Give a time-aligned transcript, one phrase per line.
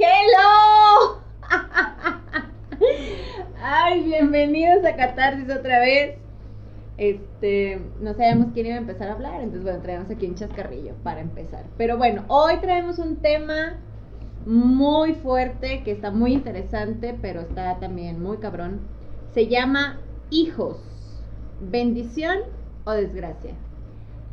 [0.00, 1.18] ¡Hello!
[3.60, 6.18] Ay, bienvenidos a Catarsis otra vez.
[6.98, 10.94] Este, no sabemos quién iba a empezar a hablar, entonces bueno, traemos aquí un chascarrillo
[11.02, 11.64] para empezar.
[11.76, 13.80] Pero bueno, hoy traemos un tema
[14.46, 18.82] muy fuerte, que está muy interesante, pero está también muy cabrón.
[19.32, 19.98] Se llama
[20.30, 20.78] hijos,
[21.60, 22.38] bendición
[22.84, 23.54] o desgracia.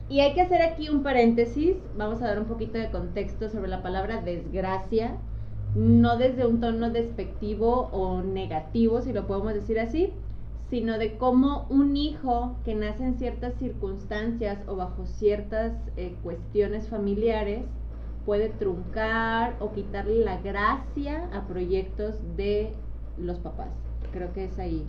[0.10, 3.68] Y hay que hacer aquí un paréntesis, vamos a dar un poquito de contexto sobre
[3.68, 5.18] la palabra desgracia,
[5.76, 10.12] no desde un tono despectivo o negativo, si lo podemos decir así,
[10.70, 16.88] sino de cómo un hijo que nace en ciertas circunstancias o bajo ciertas eh, cuestiones
[16.88, 17.66] familiares
[18.26, 22.72] puede truncar o quitarle la gracia a proyectos de
[23.17, 23.70] los papás.
[24.12, 24.84] Creo que es ahí.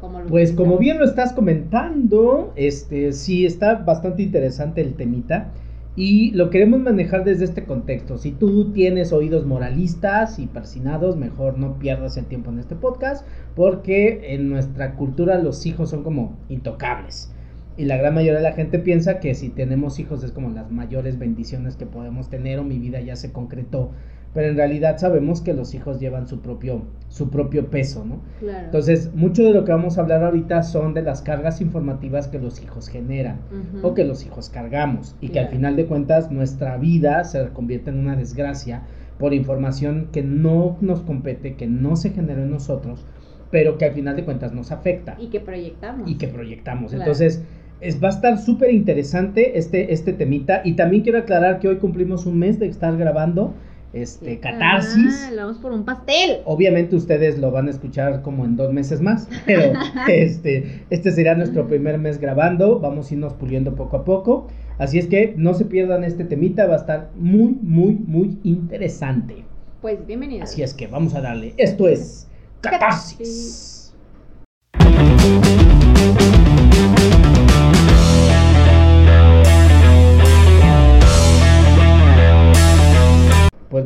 [0.00, 5.52] Como pues como bien lo estás comentando, este sí está bastante interesante el temita
[5.96, 8.18] y lo queremos manejar desde este contexto.
[8.18, 13.26] Si tú tienes oídos moralistas y persinados, mejor no pierdas el tiempo en este podcast,
[13.54, 17.32] porque en nuestra cultura los hijos son como intocables.
[17.78, 20.70] Y la gran mayoría de la gente piensa que si tenemos hijos es como las
[20.70, 23.90] mayores bendiciones que podemos tener o mi vida ya se concretó
[24.34, 28.20] pero en realidad sabemos que los hijos llevan su propio, su propio peso, ¿no?
[28.38, 28.66] Claro.
[28.66, 32.38] Entonces, mucho de lo que vamos a hablar ahorita son de las cargas informativas que
[32.38, 33.38] los hijos generan
[33.82, 37.90] o que los hijos cargamos y que al final de cuentas nuestra vida se convierte
[37.90, 38.82] en una desgracia
[39.18, 43.04] por información que no nos compete, que no se generó en nosotros,
[43.50, 45.16] pero que al final de cuentas nos afecta.
[45.18, 46.10] Y que proyectamos.
[46.10, 46.92] Y que proyectamos.
[46.92, 47.42] Entonces,
[47.80, 50.62] es, va a estar súper interesante este, este temita.
[50.64, 53.54] Y también quiero aclarar que hoy cumplimos un mes de estar grabando
[54.02, 55.28] este, catarsis.
[55.28, 56.38] Ah, vamos por un pastel.
[56.44, 59.72] Obviamente ustedes lo van a escuchar como en dos meses más, pero
[60.08, 64.48] este, este será nuestro primer mes grabando, vamos a irnos puliendo poco a poco.
[64.78, 69.44] Así es que no se pierdan este temita, va a estar muy, muy, muy interesante.
[69.80, 70.50] Pues bienvenidos.
[70.50, 71.54] Así es que vamos a darle.
[71.56, 72.28] Esto es
[72.60, 73.75] catarsis.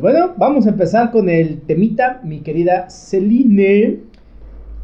[0.01, 3.99] Bueno, vamos a empezar con el temita, mi querida Celine.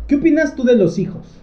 [0.07, 1.41] ¿Qué opinas tú de los hijos?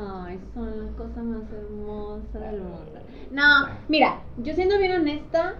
[0.00, 3.00] Ay, son la cosa más hermosa del mundo.
[3.32, 3.42] No,
[3.88, 5.54] mira, yo siendo bien honesta,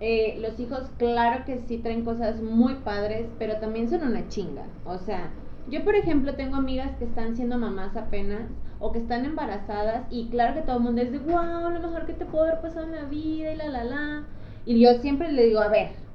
[0.00, 4.64] eh, los hijos, claro que sí traen cosas muy padres, pero también son una chinga.
[4.84, 5.30] O sea,
[5.70, 8.42] yo por ejemplo tengo amigas que están siendo mamás apenas
[8.80, 12.06] o que están embarazadas y claro que todo el mundo es de, wow, lo mejor
[12.06, 14.22] que te puedo haber pasado en la vida y la, la, la.
[14.66, 16.07] Y yo siempre le digo, a ver,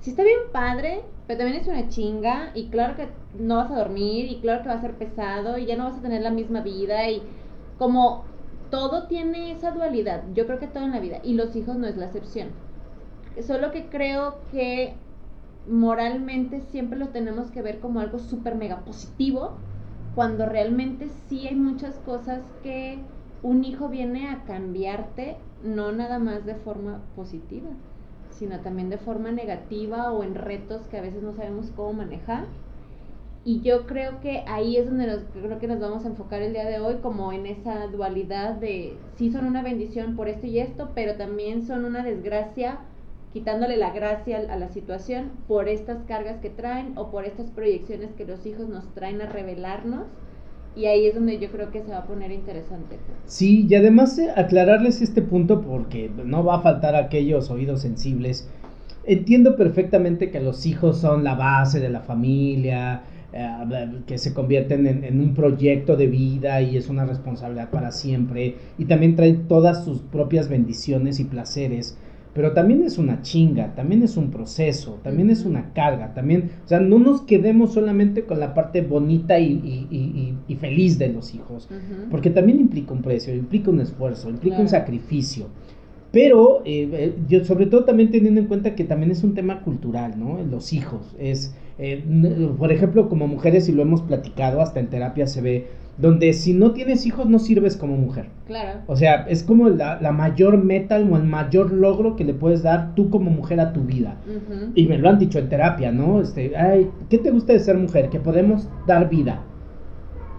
[0.00, 3.76] si está bien padre, pero también es una chinga y claro que no vas a
[3.76, 6.30] dormir y claro que va a ser pesado y ya no vas a tener la
[6.30, 7.22] misma vida y
[7.78, 8.24] como
[8.70, 11.86] todo tiene esa dualidad, yo creo que todo en la vida y los hijos no
[11.86, 12.48] es la excepción.
[13.46, 14.94] Solo que creo que
[15.68, 19.52] moralmente siempre lo tenemos que ver como algo súper mega positivo,
[20.14, 22.98] cuando realmente sí hay muchas cosas que
[23.42, 27.68] un hijo viene a cambiarte, no nada más de forma positiva
[28.40, 32.46] sino también de forma negativa o en retos que a veces no sabemos cómo manejar.
[33.44, 36.54] Y yo creo que ahí es donde nos, creo que nos vamos a enfocar el
[36.54, 40.58] día de hoy, como en esa dualidad de sí son una bendición por esto y
[40.58, 42.78] esto, pero también son una desgracia,
[43.34, 48.10] quitándole la gracia a la situación por estas cargas que traen o por estas proyecciones
[48.14, 50.06] que los hijos nos traen a revelarnos
[50.76, 52.96] y ahí es donde yo creo que se va a poner interesante.
[53.26, 58.48] Sí, y además eh, aclararles este punto porque no va a faltar aquellos oídos sensibles.
[59.04, 64.86] Entiendo perfectamente que los hijos son la base de la familia, eh, que se convierten
[64.86, 68.56] en, en, un proyecto de vida y es una responsabilidad para siempre.
[68.78, 71.98] Y también traen todas sus propias bendiciones y placeres
[72.32, 76.68] pero también es una chinga, también es un proceso, también es una carga, también, o
[76.68, 81.68] sea, no nos quedemos solamente con la parte bonita y, feliz de los hijos,
[82.10, 85.46] porque también implica un precio, implica un esfuerzo, implica un sacrificio.
[86.12, 89.62] Pero, eh, eh, yo sobre todo también teniendo en cuenta que también es un tema
[89.62, 90.38] cultural, ¿no?
[90.42, 92.02] Los hijos, es, eh,
[92.58, 95.68] por ejemplo, como mujeres, y lo hemos platicado, hasta en terapia se ve,
[96.00, 98.26] donde si no tienes hijos no sirves como mujer.
[98.46, 98.80] Claro.
[98.86, 102.94] O sea, es como la, mayor meta o el mayor logro que le puedes dar
[102.94, 104.16] tú como mujer a tu vida.
[104.74, 106.20] Y me lo han dicho en terapia, ¿no?
[106.20, 108.08] Este, ay, ¿qué te gusta de ser mujer?
[108.08, 109.42] Que podemos dar vida.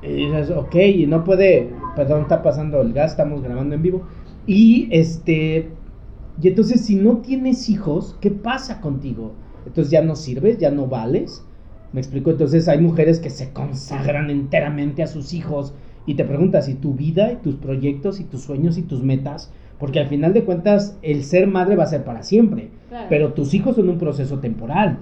[0.01, 4.01] Y dices, ok, y no puede, perdón, está pasando el gas, estamos grabando en vivo.
[4.47, 5.69] Y este,
[6.41, 9.33] y entonces si no tienes hijos, ¿qué pasa contigo?
[9.65, 11.45] Entonces ya no sirves, ya no vales.
[11.93, 15.73] Me explico, entonces hay mujeres que se consagran enteramente a sus hijos
[16.05, 19.51] y te preguntas si tu vida y tus proyectos y tus sueños y tus metas
[19.77, 22.69] Porque al final de cuentas, el ser madre va a ser para siempre.
[23.09, 24.99] Pero tus hijos son un proceso temporal.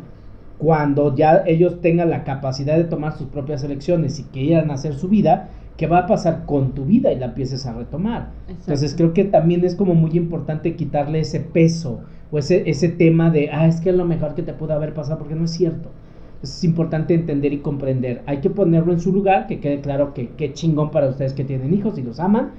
[0.57, 5.09] Cuando ya ellos tengan la capacidad de tomar sus propias elecciones y quieran hacer su
[5.09, 8.31] vida, ¿qué va a pasar con tu vida y la empieces a retomar?
[8.47, 12.01] Entonces creo que también es como muy importante quitarle ese peso
[12.31, 14.93] o ese, ese tema de, ah, es que es lo mejor que te pudo haber
[14.93, 15.89] pasado, porque no es cierto.
[16.41, 18.21] Es importante entender y comprender.
[18.25, 21.43] Hay que ponerlo en su lugar, que quede claro que qué chingón para ustedes que
[21.43, 22.51] tienen hijos y los aman,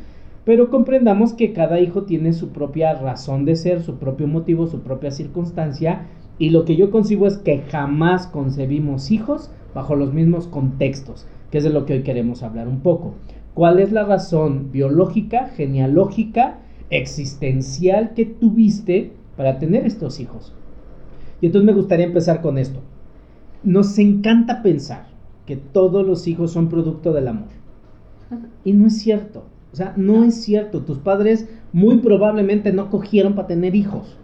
[0.44, 4.80] pero comprendamos que cada hijo tiene su propia razón de ser, su propio motivo, su
[4.80, 6.06] propia circunstancia,
[6.38, 11.58] y lo que yo concibo es que jamás concebimos hijos bajo los mismos contextos, que
[11.58, 13.14] es de lo que hoy queremos hablar un poco.
[13.54, 20.54] ¿Cuál es la razón biológica, genealógica, existencial que tuviste para tener estos hijos?
[21.40, 22.80] Y entonces me gustaría empezar con esto.
[23.62, 25.06] Nos encanta pensar
[25.46, 27.48] que todos los hijos son producto del amor.
[28.64, 29.44] Y no es cierto.
[29.72, 30.82] O sea, no es cierto.
[30.82, 34.16] Tus padres muy probablemente no cogieron para tener hijos.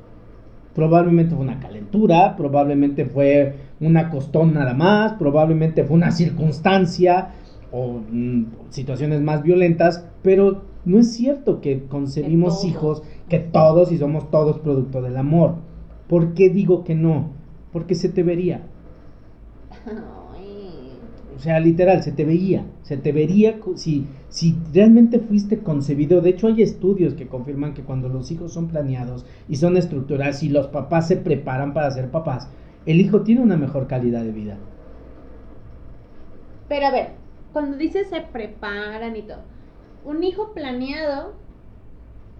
[0.74, 7.30] Probablemente fue una calentura, probablemente fue una costón nada más, probablemente fue una circunstancia
[7.72, 13.98] o mm, situaciones más violentas, pero no es cierto que concebimos hijos, que todos y
[13.98, 15.56] somos todos producto del amor.
[16.08, 17.30] ¿Por qué digo que no?
[17.72, 18.62] Porque se te vería.
[21.36, 26.22] O sea, literal, se te veía, se te vería si, si realmente fuiste concebido.
[26.22, 30.42] De hecho, hay estudios que confirman que cuando los hijos son planeados y son estructurados
[30.42, 32.48] y los papás se preparan para ser papás,
[32.86, 34.56] el hijo tiene una mejor calidad de vida.
[36.68, 37.10] Pero a ver,
[37.52, 39.42] cuando dices se preparan y todo,
[40.04, 41.34] un hijo planeado,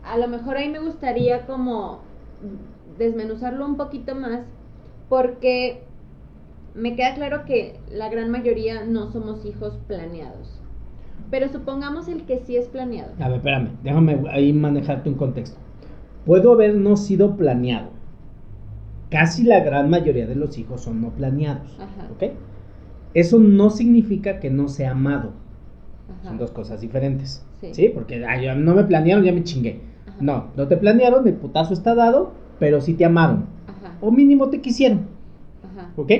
[0.03, 2.01] a lo mejor ahí me gustaría como
[2.99, 4.41] desmenuzarlo un poquito más,
[5.09, 5.86] porque
[6.77, 10.61] me queda claro que la gran mayoría no somos hijos planeados.
[11.31, 13.13] Pero supongamos el que sí es planeado.
[13.19, 15.59] A ver, espérame, déjame ahí manejarte un contexto.
[16.25, 17.89] Puedo haber no sido planeado.
[19.11, 21.79] Casi la gran mayoría de los hijos son no planeados.
[22.15, 22.33] ¿Ok?
[23.15, 25.33] Eso no significa que no sea amado.
[26.23, 27.45] Son dos cosas diferentes.
[27.73, 27.91] Sí.
[27.95, 28.25] Porque
[28.57, 29.81] no me planearon, ya me chingué.
[30.21, 33.47] No, no te planearon, el putazo está dado, pero sí te amaron.
[34.01, 35.07] O mínimo te quisieron.
[35.97, 36.13] ¿Ok?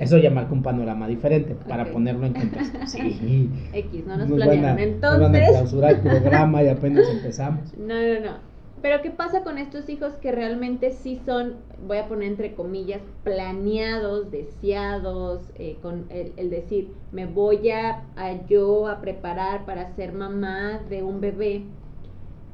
[0.00, 2.78] Eso ya marca un panorama diferente para ponerlo en contexto.
[2.86, 3.50] Sí.
[3.74, 4.78] X, no nos, planearon.
[4.78, 5.20] Entonces.
[5.20, 7.76] van a clausurar el programa y apenas empezamos.
[7.76, 8.50] No, no, no.
[8.80, 11.56] Pero ¿qué pasa con estos hijos que realmente sí son,
[11.86, 18.02] voy a poner entre comillas, planeados, deseados, eh, con el, decir, me voy a,
[18.48, 21.64] yo a preparar para ser mamá de un bebé?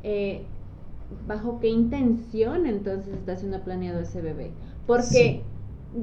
[0.03, 0.43] Eh,
[1.29, 4.51] ¿Bajo qué intención entonces está siendo planeado ese bebé?
[4.89, 5.43] Porque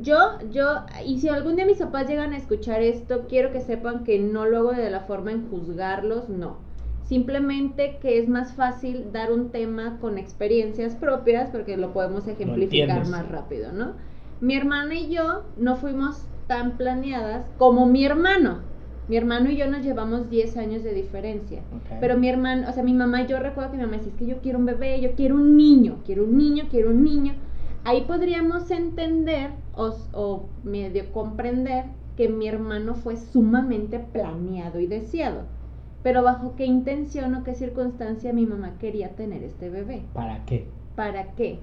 [0.02, 4.04] yo, yo, y si algún día mis papás llegan a escuchar esto, quiero que sepan
[4.04, 6.58] que no lo hago de la forma en juzgarlos, no.
[7.04, 13.08] Simplemente que es más fácil dar un tema con experiencias propias porque lo podemos ejemplificar
[13.08, 13.94] más rápido, ¿no?
[14.40, 18.60] Mi hermana y yo no fuimos tan planeadas como mi hermano.
[19.10, 21.62] Mi hermano y yo nos llevamos 10 años de diferencia.
[22.00, 24.26] Pero mi hermano, o sea, mi mamá, yo recuerdo que mi mamá decía, es que
[24.26, 27.34] yo quiero un bebé, yo quiero un niño, quiero un niño, quiero un niño
[27.84, 31.86] ahí podríamos entender o, medio comprender
[32.16, 35.42] que mi hermano fue sumamente planeado y deseado.
[36.04, 40.04] Pero bajo qué intención o qué circunstancia mi mamá quería tener este bebé.
[40.14, 40.68] ¿Para qué?
[40.96, 41.60] ¿Para qué?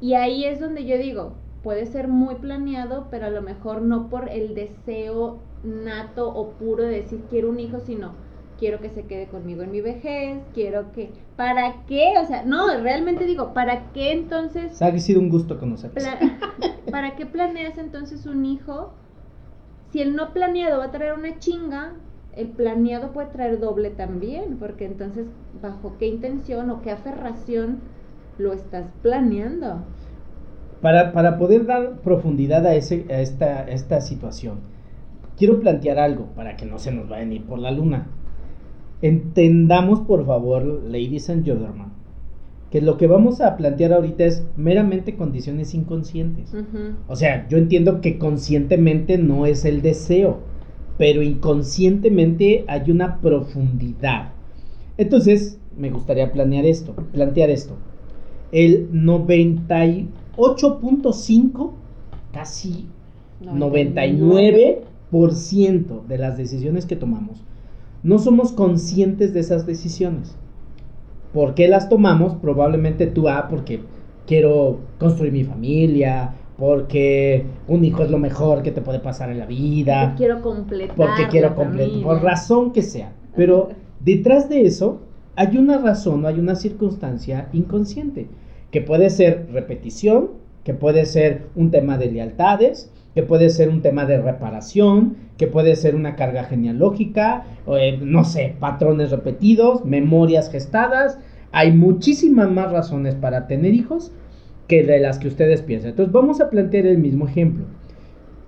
[0.00, 4.08] Y ahí es donde yo digo, puede ser muy planeado, pero a lo mejor no
[4.08, 8.12] por el deseo nato o puro de decir quiero un hijo, sino
[8.58, 11.10] quiero que se quede conmigo en mi vejez, quiero que...
[11.36, 12.14] ¿Para qué?
[12.22, 14.80] O sea, no, realmente digo, ¿para qué entonces...
[14.80, 16.04] Ha sido un gusto conocerlos.
[16.90, 18.92] ¿Para qué planeas entonces un hijo?
[19.92, 21.92] Si el no planeado va a traer una chinga,
[22.34, 25.26] el planeado puede traer doble también, porque entonces,
[25.62, 27.80] ¿bajo qué intención o qué aferración
[28.38, 29.84] lo estás planeando?
[30.82, 34.60] Para, para poder dar profundidad a, ese, a esta, a esta situación,
[35.36, 38.06] quiero plantear algo para que no se nos vaya ni por la luna.
[39.06, 41.92] Entendamos, por favor, ladies and gentlemen,
[42.72, 46.52] que lo que vamos a plantear ahorita es meramente condiciones inconscientes.
[47.06, 50.38] O sea, yo entiendo que conscientemente no es el deseo,
[50.98, 54.32] pero inconscientemente hay una profundidad.
[54.98, 57.76] Entonces, me gustaría planear esto, plantear esto.
[58.50, 61.70] El 98.5,
[62.32, 62.86] casi
[63.40, 67.44] 99% de las decisiones que tomamos
[68.02, 70.36] no somos conscientes de esas decisiones.
[71.32, 72.34] ¿Por qué las tomamos?
[72.36, 73.80] Probablemente tú, ah, porque
[74.26, 79.38] quiero construir mi familia, porque un hijo es lo mejor que te puede pasar en
[79.38, 80.02] la vida.
[80.02, 80.96] Porque quiero completar.
[80.96, 83.12] Porque quiero completar, por razón que sea.
[83.34, 83.68] Pero
[84.00, 85.00] detrás de eso
[85.36, 88.26] hay una razón o hay una circunstancia inconsciente,
[88.70, 90.30] que puede ser repetición,
[90.64, 95.46] que puede ser un tema de lealtades, que puede ser un tema de reparación, que
[95.46, 101.18] puede ser una carga genealógica, eh, no sé, patrones repetidos, memorias gestadas.
[101.50, 104.12] Hay muchísimas más razones para tener hijos
[104.68, 105.92] que de las que ustedes piensan.
[105.92, 107.64] Entonces vamos a plantear el mismo ejemplo.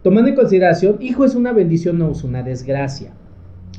[0.02, 3.14] Tomando en consideración, hijo es una bendición, no es una desgracia.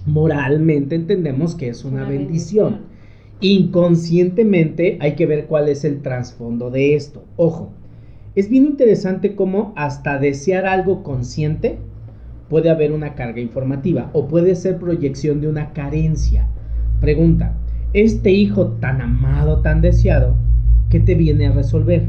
[0.08, 2.80] Moralmente entendemos que es una, bendición.
[3.42, 7.26] Inconscientemente hay que ver cuál es el trasfondo de esto.
[7.36, 7.74] Ojo,
[8.40, 11.78] es bien interesante cómo hasta desear algo consciente
[12.48, 16.48] puede haber una carga informativa o puede ser proyección de una carencia.
[17.02, 17.58] Pregunta,
[17.92, 20.36] este hijo tan amado, tan deseado,
[20.90, 22.04] ¿qué te viene a resolver?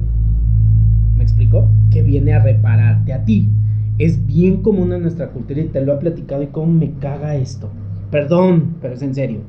[1.17, 1.69] ¿Me explico?
[1.91, 3.49] Que viene a repararte a ti.
[3.99, 7.35] Es bien común en nuestra cultura y te lo ha platicado y cómo me caga
[7.35, 7.71] esto.
[8.13, 9.41] Perdón, pero es en serio.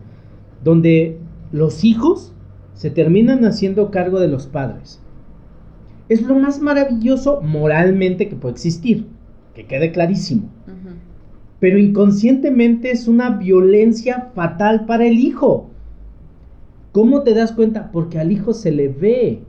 [0.63, 1.19] Donde
[1.51, 2.33] los hijos
[2.73, 5.00] se terminan haciendo cargo de los padres.
[6.11, 9.07] Es lo más maravilloso moralmente que puede existir,
[9.55, 10.49] que quede clarísimo.
[11.61, 15.69] Pero inconscientemente es una violencia fatal para el hijo.
[16.91, 17.93] ¿Cómo te das cuenta?
[17.93, 19.43] Porque al hijo se le ve,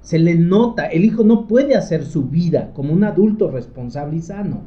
[0.00, 0.86] se le nota.
[0.86, 4.62] El hijo no puede hacer su vida como un adulto responsable y sano.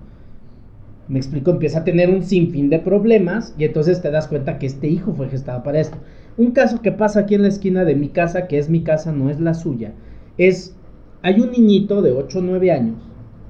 [1.08, 4.68] Me explico, empieza a tener un sinfín de problemas y entonces te das cuenta que
[4.68, 5.98] este hijo fue gestado para esto.
[6.38, 9.12] Un caso que pasa aquí en la esquina de mi casa, que es mi casa,
[9.12, 9.96] no es la suya,
[10.38, 10.77] es,
[11.22, 12.96] hay un niñito de 8 o 9 años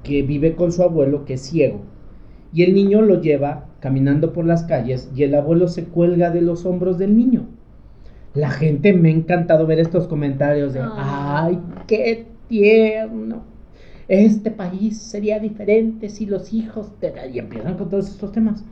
[0.02, 1.80] que vive con su abuelo que es ciego.
[2.52, 6.40] Y el niño lo lleva caminando por las calles y el abuelo se cuelga de
[6.40, 7.46] los hombros del niño.
[8.34, 11.44] La gente me ha encantado ver estos comentarios de, ah.
[11.44, 13.42] ay, qué tierno.
[14.08, 16.98] Este país sería diferente si los hijos...
[17.00, 17.12] De...
[17.32, 18.64] Y empiezan con todos estos temas.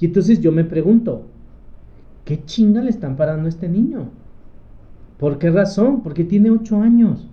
[0.00, 1.26] Y entonces yo me pregunto,
[2.28, 4.10] ¿Qué chinga le están parando a este niño?
[5.16, 6.02] ¿Por qué razón?
[6.02, 7.26] Porque tiene ocho años.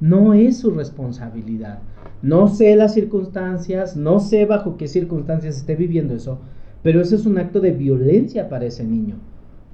[0.00, 1.80] No es su responsabilidad.
[2.22, 6.38] No sé las circunstancias, no sé bajo qué circunstancias esté viviendo eso,
[6.82, 9.16] pero eso es un acto de violencia para ese niño,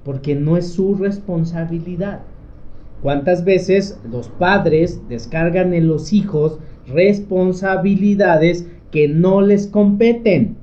[0.03, 2.21] porque no es su responsabilidad.
[3.01, 10.57] ¿Cuántas veces los padres descargan en los hijos responsabilidades que no les competen?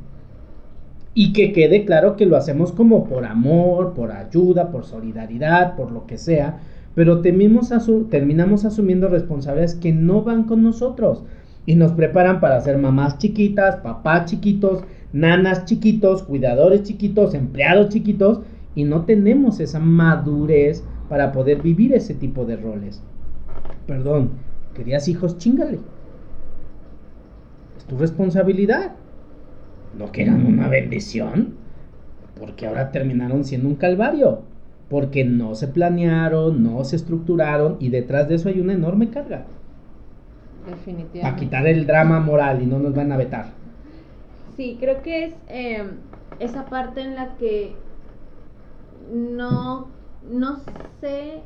[1.15, 5.93] Y que quede claro que lo hacemos como por amor, por ayuda, por solidaridad, por
[5.93, 6.61] lo que sea,
[6.95, 11.25] pero terminamos asumiendo responsabilidades que no van con nosotros
[11.65, 18.41] y nos preparan para ser mamás chiquitas, papás chiquitos, nanas chiquitos, cuidadores chiquitos, empleados chiquitos
[18.75, 23.03] y no tenemos esa madurez para poder vivir ese tipo de roles.
[23.87, 24.31] Perdón,
[24.75, 25.79] querías hijos, chingale.
[27.77, 28.93] Es tu responsabilidad
[29.99, 31.55] no que eran una bendición,
[32.39, 34.43] porque ahora terminaron siendo un calvario,
[34.93, 39.47] porque no se planearon, no se estructuraron y detrás de eso hay una enorme carga.
[40.67, 41.23] Definitivamente.
[41.23, 43.47] Para quitar el drama moral y no nos van a vetar.
[44.55, 45.93] Sí, creo que es em,
[46.41, 47.75] esa parte en la que
[49.11, 49.89] no,
[50.31, 50.59] no
[51.01, 51.41] sé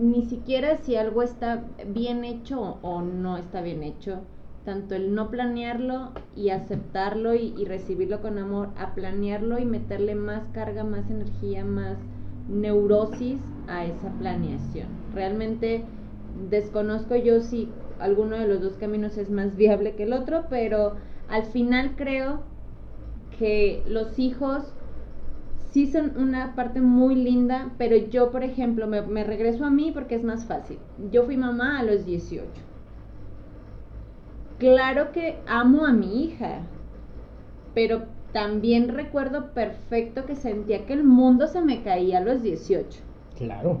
[0.00, 4.22] ni siquiera si algo está bien hecho o no está bien hecho
[4.64, 10.42] tanto el no planearlo y aceptarlo y, recibirlo con amor, a planearlo y meterle más
[10.52, 11.98] carga, más energía, más
[12.48, 14.88] neurosis a esa planeación.
[15.14, 15.84] Realmente
[16.50, 20.94] desconozco yo si alguno de los dos caminos es más viable que el otro, pero
[21.28, 22.40] al final creo
[23.38, 24.64] que los hijos
[25.70, 29.90] sí son una parte muy linda, pero yo, por ejemplo, me, me regreso a mí
[29.92, 30.78] porque es más fácil.
[31.10, 32.66] Yo fui mamá a los 18
[34.58, 36.60] claro que amo a mi hija,
[37.74, 43.00] pero también recuerdo perfecto que sentía que el mundo se me caía a los 18.
[43.36, 43.80] Claro.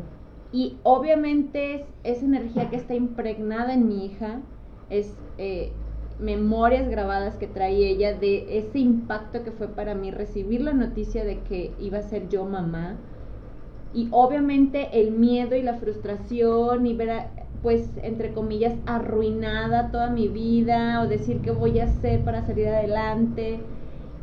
[0.52, 4.40] Y obviamente es esa energía que está impregnada en mi hija,
[4.88, 5.72] es eh,
[6.18, 11.24] memorias grabadas que trae ella de ese impacto que fue para mí recibir la noticia
[11.24, 12.96] de que iba a ser yo mamá.
[13.92, 17.30] Y obviamente el miedo y la frustración y ver a,
[17.62, 22.68] pues, entre comillas, arruinada toda mi vida o decir qué voy a hacer para salir
[22.68, 23.60] adelante.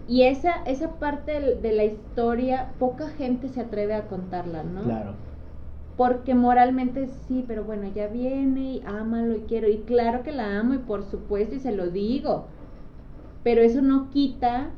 [0.08, 4.84] Y esa, esa parte de la historia, poca gente se atreve a contarla, ¿no?
[4.84, 5.14] Claro.
[5.96, 9.70] Porque moralmente sí, pero bueno, ya viene y ámalo y quiero.
[9.70, 12.46] Y claro que la amo y por supuesto y se lo digo.
[13.44, 14.72] Pero eso no quita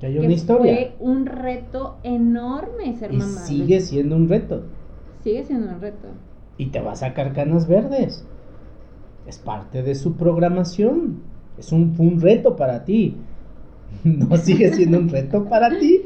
[0.00, 0.74] que, hay una historia.
[0.74, 3.40] fue un reto enorme ser y mamá.
[3.40, 4.62] Sigue siendo un reto.
[5.22, 6.08] Sigue siendo un reto
[6.58, 8.24] y te va a sacar canas verdes.
[9.26, 11.20] Es parte de su programación.
[11.58, 13.16] Es un, un reto para ti.
[14.04, 16.02] ¿No sigue siendo un reto para ti?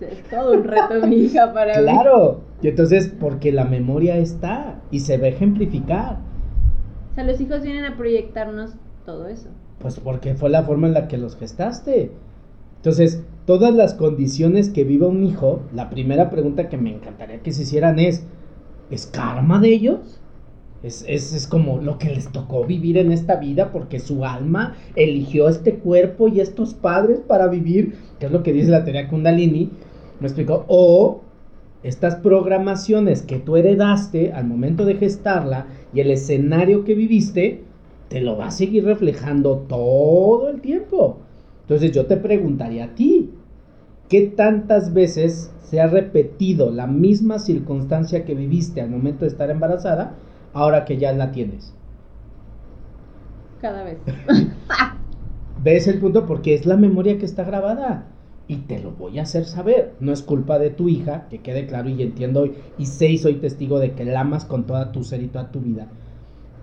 [0.00, 5.00] Es todo un reto, mi hija, para claro, Y entonces, porque la memoria está y
[5.00, 6.18] se va a ejemplificar.
[7.12, 8.72] O sea, los hijos vienen a proyectarnos
[9.04, 9.48] todo eso.
[9.78, 12.12] Pues porque fue la forma en la que los gestaste.
[12.76, 17.52] Entonces, todas las condiciones que viva un hijo, la primera pregunta que me encantaría que
[17.52, 18.24] se hicieran es,
[18.90, 20.19] ¿es karma de ellos?
[20.82, 25.48] Es, es, como lo que les tocó vivir en esta vida porque su alma eligió
[25.48, 29.70] este cuerpo y estos padres para vivir, que es lo que dice la teoría Kundalini,
[30.20, 31.20] me explico, o
[31.82, 37.62] estas programaciones que tú heredaste al momento de gestarla y el escenario que viviste,
[38.08, 41.18] te lo va a seguir reflejando todo el tiempo.
[41.62, 43.30] Entonces yo te preguntaría a ti,
[44.08, 49.50] ¿qué tantas veces se ha repetido la misma circunstancia que viviste al momento de estar
[49.50, 50.16] embarazada
[50.52, 51.76] ahora que ya la tienes?
[53.60, 53.98] Cada vez.
[55.56, 56.26] ¿Ves el punto?
[56.26, 58.16] Porque es la memoria que está grabada
[58.46, 59.96] y te lo voy a hacer saber.
[60.00, 63.18] No es culpa de tu hija, que quede claro y entiendo hoy, y sé y
[63.18, 65.92] soy testigo de que la amas con toda tu ser y toda tu vida.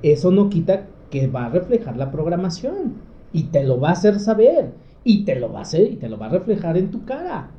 [0.02, 4.20] Eso no quita que va a reflejar la programación y te lo va a hacer
[4.20, 7.06] saber y te lo va a hacer y te lo va a reflejar en tu
[7.06, 7.54] cara.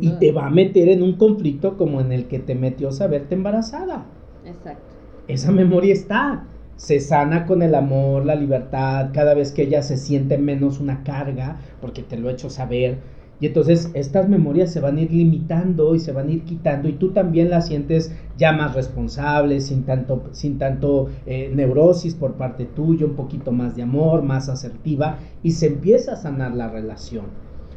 [0.00, 3.34] y te va a meter en un conflicto como en el que te metió saberte
[3.34, 4.06] embarazada.
[4.44, 4.87] Exacto.
[5.28, 6.44] Esa memoria está.
[6.76, 11.02] Se sana con el amor, la libertad, cada vez que ella se siente menos una
[11.02, 12.98] carga, porque te lo he hecho saber,
[13.40, 16.88] y entonces estas memorias se van a ir limitando y se van a ir quitando
[16.88, 22.34] y tú también las sientes ya más responsable, sin tanto, sin tanto eh, neurosis por
[22.34, 26.68] parte tuya, un poquito más de amor, más asertiva y se empieza a sanar la
[26.68, 27.26] relación.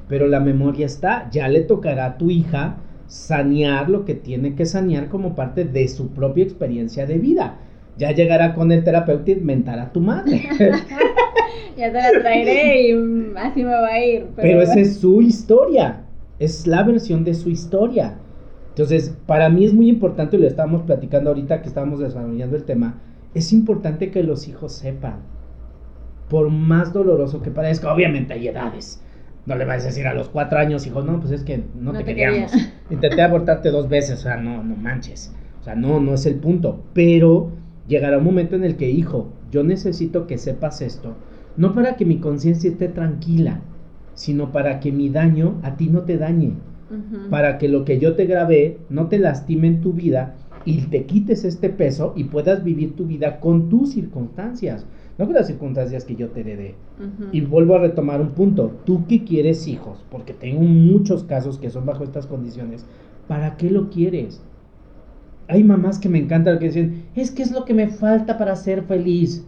[0.07, 2.77] Pero la memoria está, ya le tocará a tu hija
[3.11, 7.57] sanear lo que tiene que sanear como parte de su propia experiencia de vida.
[7.97, 10.47] Ya llegará con el terapeuta y inventará a tu madre.
[11.77, 12.91] ya te la traeré y
[13.35, 14.27] así me va a ir.
[14.37, 16.05] Pero, esa es su historia,
[16.39, 18.17] es la versión de su historia.
[18.69, 22.63] Entonces, para mí es muy importante, y lo estábamos platicando ahorita que estábamos desarrollando el
[22.63, 23.01] tema,
[23.33, 25.19] es importante que los hijos sepan,
[26.29, 29.03] por más doloroso que parezca, obviamente hay edades.
[29.45, 31.93] No le vas a decir a los cuatro años, hijo, no, pues es que no,
[31.93, 32.51] te, queríamos.
[32.89, 35.33] Intenté abortarte dos veces, o sea, no, no manches.
[35.59, 36.83] O sea, no, no es el punto.
[36.93, 37.51] Pero
[37.87, 41.15] llegará un momento en el que, hijo, yo necesito que sepas esto
[41.57, 43.61] no para que mi conciencia esté tranquila,
[44.13, 46.53] sino para que mi daño a ti no te dañe.
[47.29, 51.05] Para que lo que yo te grabé no te lastime en tu vida y te
[51.05, 54.85] quites este peso y puedas vivir tu vida con tus circunstancias,
[55.21, 56.73] no con las circunstancias que yo te heredé.
[57.31, 61.69] Y vuelvo a retomar un punto, tú que quieres hijos, porque tengo muchos casos que
[61.69, 62.87] son bajo estas condiciones,
[63.27, 64.41] ¿para qué lo quieres?
[65.47, 68.55] Hay mamás que me encantan que dicen, es que es lo que me falta para
[68.55, 69.45] ser feliz.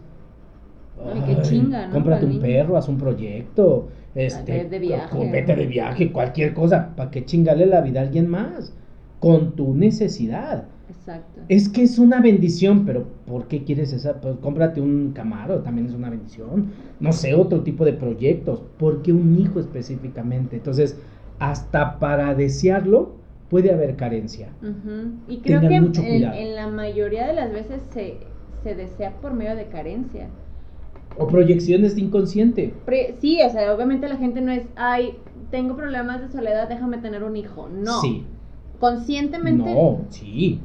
[1.12, 1.92] Ay, qué chinga, ¿no?
[1.92, 3.88] Cómprate un perro, haz un proyecto.
[4.14, 5.30] Este, de viaje.
[5.30, 6.94] Vete de viaje, cualquier cosa.
[6.94, 8.72] ¿Para qué chingale la vida a alguien más?
[9.18, 10.68] Con tu necesidad.
[10.88, 11.40] Exacto.
[11.48, 14.20] Es que es una bendición, pero ¿por qué quieres esa?
[14.20, 16.72] Pues cómprate un camaro, también es una bendición.
[17.00, 18.62] No sé, otro tipo de proyectos.
[18.78, 20.56] ¿Por qué un hijo específicamente?
[20.56, 20.98] Entonces,
[21.38, 23.12] hasta para desearlo
[23.48, 24.48] puede haber carencia.
[25.28, 28.18] Y creo que en, la mayoría de las veces se,
[28.62, 30.28] se desea por medio de carencia.
[31.16, 32.74] O proyecciones de inconsciente.
[33.20, 35.16] sí, o sea, obviamente la gente no es, ay,
[35.50, 37.68] tengo problemas de soledad, déjame tener un hijo.
[37.68, 38.00] No.
[38.00, 38.24] Sí.
[38.80, 39.72] Conscientemente.
[39.72, 40.60] No, sí.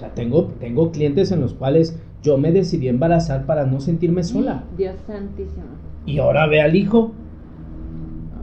[0.00, 4.22] O sea, tengo, tengo clientes en los cuales yo me decidí embarazar para no sentirme
[4.22, 4.64] sola.
[4.78, 5.64] Dios santísimo.
[6.06, 7.12] Y ahora ve al hijo.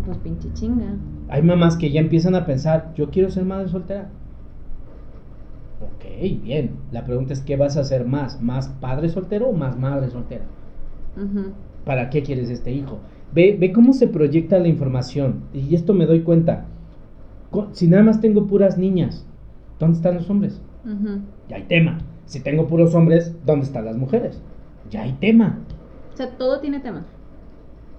[0.05, 0.93] pues pinche chinga.
[1.29, 4.11] Hay mamás que ya empiezan a pensar, yo quiero ser madre soltera.
[5.81, 6.75] Ok, bien.
[6.91, 8.39] La pregunta es, ¿qué vas a hacer más?
[8.39, 10.45] ¿Más padre soltero o más madre soltera?
[11.85, 12.99] ¿Para qué quieres este hijo?
[13.33, 15.45] Ve, ve cómo se proyecta la información.
[15.55, 16.65] Y esto me doy cuenta.
[17.71, 19.25] Si nada más tengo puras niñas,
[19.79, 20.61] ¿dónde están los hombres?
[21.49, 21.99] Ya hay tema.
[22.25, 24.41] Si tengo puros hombres, ¿dónde están las mujeres?
[24.89, 25.59] Ya hay tema.
[26.13, 27.05] O sea, todo tiene tema.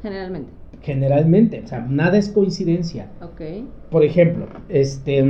[0.02, 0.50] Generalmente.
[0.82, 1.62] Generalmente.
[1.64, 3.11] O sea, nada es coincidencia.
[3.22, 3.40] Ok.
[3.90, 5.24] Por ejemplo, este,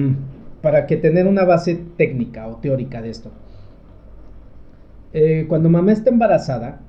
[0.63, 3.31] para que tener una base técnica o teórica de esto.
[5.13, 6.81] Eh, cuando mamá está embarazada,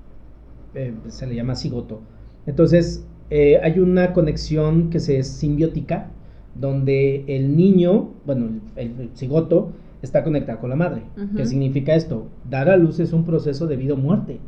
[0.73, 2.01] eh, se le llama cigoto.
[2.45, 6.09] Entonces, eh, hay una conexión que se es simbiótica,
[6.55, 11.03] donde el niño, bueno, el, cigoto, está conectado con la madre.
[11.35, 12.27] ¿Qué significa esto?
[12.49, 14.39] Dar a luz es un proceso de vida o muerte.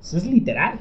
[0.00, 0.80] Eso es literal.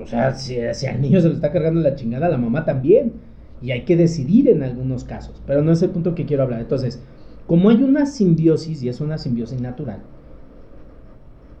[0.00, 3.14] O sea, si, si, al niño se le está cargando la chingada, la mamá también.
[3.62, 5.42] Y hay que decidir en algunos casos.
[5.46, 6.60] Pero no es el punto que quiero hablar.
[6.60, 7.02] Entonces,
[7.46, 10.00] como hay una simbiosis, y es una simbiosis natural,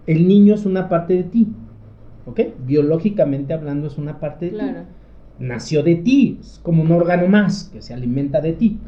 [0.06, 1.48] el niño es una parte de ti.
[2.26, 2.40] ¿ok?
[2.66, 4.66] Biológicamente hablando es una parte de ti.
[5.38, 8.78] Nació de ti, es como un órgano más que se alimenta de ti.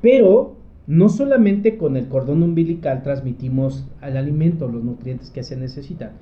[0.00, 6.12] Pero no solamente con el cordón umbilical transmitimos al alimento los nutrientes que se necesitan,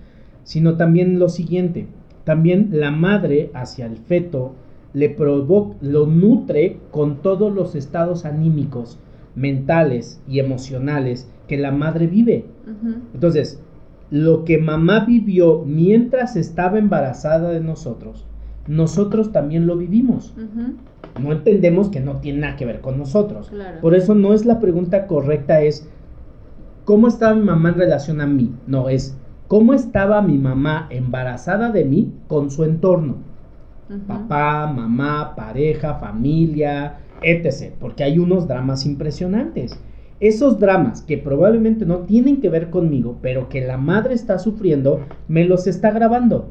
[0.45, 1.87] sino también lo siguiente,
[2.25, 4.55] también la madre hacia el feto
[4.93, 8.99] le provoca, lo nutre con todos los estados anímicos,
[9.35, 12.45] mentales y emocionales que la madre vive.
[13.15, 13.63] Entonces,
[14.11, 18.27] lo que mamá vivió mientras estaba embarazada de nosotros,
[18.67, 20.35] nosotros también lo vivimos.
[21.21, 23.53] No entendemos que no tiene nada que ver con nosotros.
[23.81, 25.89] Por eso no es la pregunta correcta, es
[26.85, 28.55] ¿cómo estaba mi mamá en relación a mí?
[28.67, 29.17] No, es
[29.49, 33.17] ¿cómo estaba mi mamá embarazada de mí con su entorno?
[34.07, 37.75] Papá, mamá, pareja, familia, etc.
[37.81, 39.79] Porque hay unos dramas impresionantes.
[40.21, 45.01] Esos dramas que probablemente no tienen que ver conmigo, pero que la madre está sufriendo,
[45.29, 46.51] me los está grabando.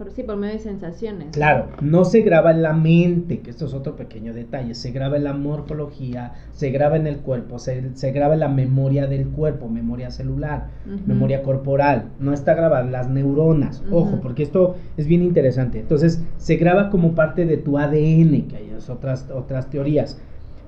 [0.00, 1.28] Por, sí, por medio de sensaciones.
[1.32, 5.18] Claro, no se graba en la mente, que esto es otro pequeño detalle, se graba
[5.18, 9.68] en la morfología, se graba en el cuerpo, se, graba en la memoria del cuerpo,
[9.68, 10.68] memoria celular,
[11.04, 15.80] memoria corporal, no está grabada en las neuronas, ojo, porque esto es bien interesante.
[15.80, 20.18] Entonces, se graba como parte de tu ADN, que hay otras, otras teorías.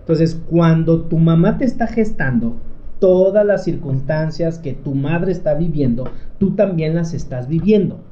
[0.01, 2.57] Entonces, cuando tu mamá te está gestando,
[2.99, 6.05] todas las circunstancias que tu madre está viviendo,
[6.37, 8.12] tú también las estás viviendo.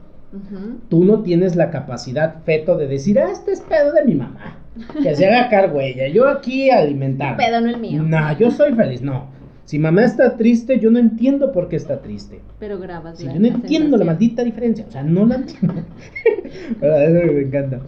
[0.88, 4.58] Tú no tienes la capacidad feto de decir, ah, este es pedo de mi mamá.
[5.02, 6.06] Que se haga cargo ella.
[6.08, 7.36] Yo aquí alimentar.
[7.36, 8.02] Pedo no es mío.
[8.02, 9.02] No, yo soy feliz.
[9.02, 9.26] No.
[9.64, 12.40] Si mamá está triste, yo no entiendo por qué está triste.
[12.58, 13.18] Pero grabas.
[13.18, 14.84] Si yo no entiendo la maldita diferencia.
[14.88, 15.74] O sea, no la entiendo.
[16.80, 17.80] Eso me encanta.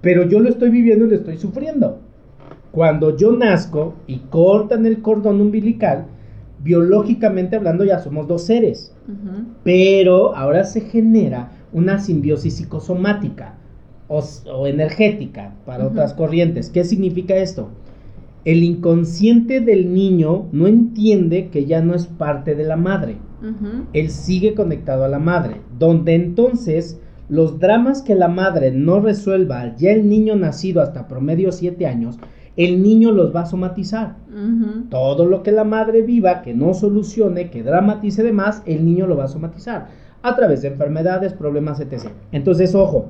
[0.00, 2.00] Pero yo lo estoy viviendo y lo estoy sufriendo.
[2.70, 6.06] Cuando yo nazco y cortan el cordón umbilical,
[6.62, 8.94] biológicamente hablando ya somos dos seres.
[9.64, 13.54] Pero ahora se genera una simbiosis psicosomática
[14.08, 16.70] o, energética para otras corrientes.
[16.70, 17.70] ¿Qué significa esto?
[18.44, 23.16] El inconsciente del niño no entiende que ya no es parte de la madre.
[23.92, 29.74] Él sigue conectado a la madre, donde entonces los dramas que la madre no resuelva
[29.76, 32.18] ya el niño nacido hasta promedio 7 años,
[32.56, 34.16] el niño los va a somatizar.
[34.90, 39.06] Todo lo que la madre viva, que no solucione, que dramatice de más, el niño
[39.06, 39.88] lo va a somatizar
[40.22, 42.08] a través de enfermedades, problemas, etc.
[42.30, 43.08] Entonces, ojo,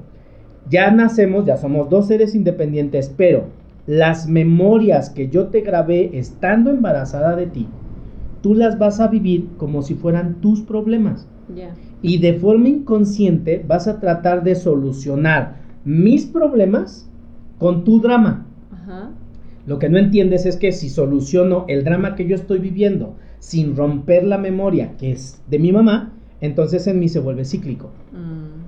[0.69, 3.45] ya nacemos, ya somos dos seres independientes, pero
[3.87, 7.69] las memorias que yo te grabé estando embarazada de ti,
[8.41, 11.29] tú las vas a vivir como si fueran tus problemas.
[12.01, 17.09] Y de forma inconsciente vas a tratar de solucionar mis problemas
[17.59, 18.47] con tu drama.
[19.67, 23.77] Lo que no entiendes es que si soluciono el drama que yo estoy viviendo sin
[23.77, 27.91] romper la memoria que es de mi mamá, entonces en mí se vuelve cíclico.
[28.13, 28.63] Mm.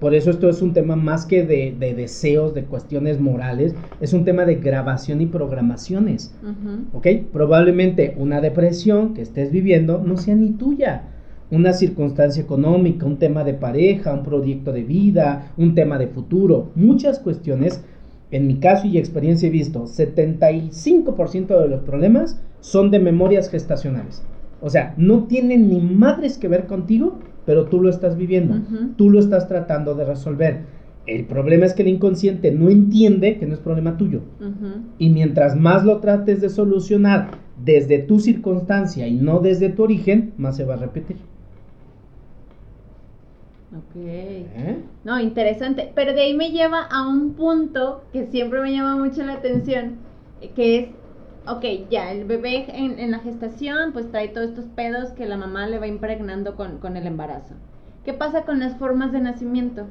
[0.00, 4.24] Por eso esto es un tema más que de, deseos, de cuestiones morales, es un
[4.24, 6.34] tema de grabación y programaciones.
[6.92, 7.06] ¿Ok?
[7.32, 11.04] Probablemente una depresión que estés viviendo no sea ni tuya.
[11.52, 16.72] Una circunstancia económica, un tema de pareja, un proyecto de vida, un tema de futuro,
[16.74, 17.84] muchas cuestiones.
[18.32, 24.24] En mi caso y experiencia he visto, 75% de los problemas son de memorias gestacionales.
[24.62, 28.60] O sea, no tienen ni madres que ver contigo, pero tú lo estás viviendo,
[28.96, 30.60] tú lo estás tratando de resolver.
[31.04, 34.20] El problema es que el inconsciente no entiende que no es problema tuyo.
[34.98, 37.30] Y mientras más lo trates de solucionar
[37.62, 41.16] desde tu circunstancia y no desde tu origen, más se va a repetir.
[43.76, 43.96] Ok.
[43.96, 44.76] ¿Eh?
[45.02, 45.90] No, interesante.
[45.94, 49.96] Pero de ahí me lleva a un punto que siempre me llama mucho la atención,
[50.54, 50.88] que es
[51.46, 55.66] ok, ya, el bebé en, la gestación pues trae todos estos pedos que la mamá
[55.66, 57.54] le va impregnando con, el embarazo.
[58.04, 59.86] ¿Qué pasa con las formas de nacimiento?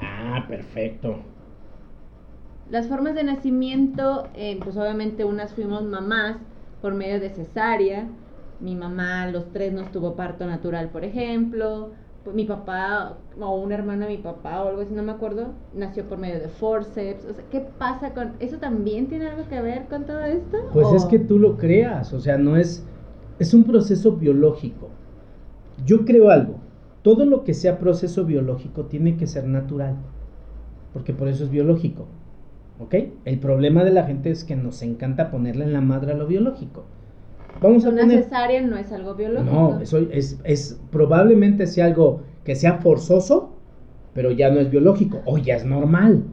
[0.00, 1.16] Ah, perfecto.
[2.70, 6.36] Las formas de nacimiento, eh, pues obviamente unas fuimos mamás
[6.80, 8.06] por medio de cesárea.
[8.60, 11.92] Mi mamá, los tres nos tuvo parto natural, por ejemplo
[12.32, 16.04] mi papá o un hermano de mi papá o algo así, no me acuerdo, nació
[16.04, 17.24] por medio de forceps.
[17.24, 18.58] O sea, ¿qué pasa con eso?
[18.58, 20.58] ¿También tiene algo que ver con todo esto?
[20.72, 22.86] Pues es que tú lo creas, o sea, no es
[23.42, 24.88] es un proceso biológico.
[25.84, 26.60] Yo creo algo.
[27.02, 29.96] Todo lo que sea proceso biológico tiene que ser natural,
[30.92, 32.06] porque por eso es biológico.
[32.78, 32.94] ¿Ok?
[33.24, 36.26] El problema de la gente es que nos encanta ponerle en la madre a lo
[36.26, 36.84] biológico.
[37.60, 39.52] Vamos a Una cesárea no es algo biológico.
[39.52, 43.56] No, eso es, es probablemente sea algo que sea forzoso,
[44.14, 46.24] pero ya no es biológico, o ya es normal.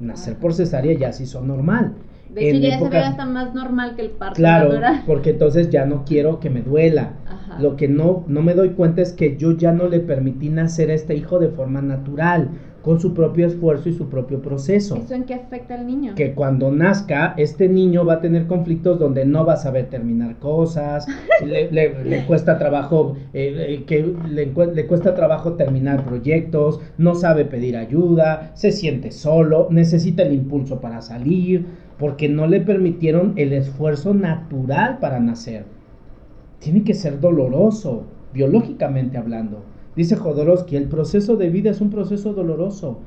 [0.00, 1.94] Nacer por cesárea ya sí son normal.
[2.28, 4.70] De hecho, ya se ve hasta más normal que el parto claro,
[5.06, 7.14] porque entonces ya no quiero que me duela.
[7.58, 10.90] Lo que no, no me doy cuenta es que yo ya no le permití nacer
[10.90, 12.50] a este hijo de forma natural,
[12.86, 14.96] con su propio esfuerzo y su propio proceso.
[14.96, 16.14] ¿Eso en qué afecta al niño?
[16.14, 20.36] Que cuando nazca, este niño va a tener conflictos donde no va a saber terminar
[20.36, 21.04] cosas,
[21.44, 27.76] le, cuesta trabajo, eh, eh, que le, le cuesta trabajo terminar proyectos, no sabe pedir
[27.76, 31.66] ayuda, se siente solo, necesita el impulso para salir,
[31.98, 35.64] porque no le permitieron el esfuerzo natural para nacer.
[36.60, 39.64] Tiene que ser doloroso, biológicamente hablando.
[39.96, 43.00] Dice Jodorowsky, el proceso de vida es un proceso doloroso.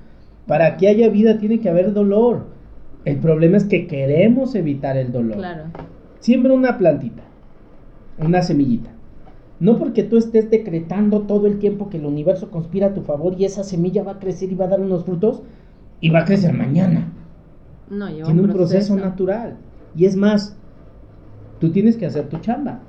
[0.48, 2.48] Para que haya vida tiene que haber dolor.
[3.06, 5.38] El problema es que queremos evitar el dolor.
[5.38, 5.64] Claro.
[6.20, 7.24] Siembra una plantita,
[8.18, 8.90] una semillita.
[9.60, 13.36] No porque tú estés decretando todo el tiempo que el universo conspira a tu favor
[13.38, 15.44] y esa semilla va a crecer y va a dar unos frutos
[16.02, 17.12] y va a crecer mañana.
[17.90, 19.58] No, Tiene un proceso natural.
[19.96, 20.58] Y es más,
[21.60, 22.80] tú tienes que hacer tu chamba.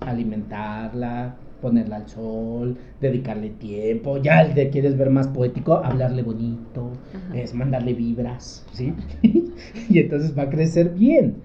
[0.00, 6.90] Alimentarla, ponerla al sol, dedicarle tiempo, ya el de quieres ver más poético, hablarle bonito,
[7.34, 8.94] es mandarle vibras, ¿sí?
[9.88, 11.36] y entonces va a crecer bien.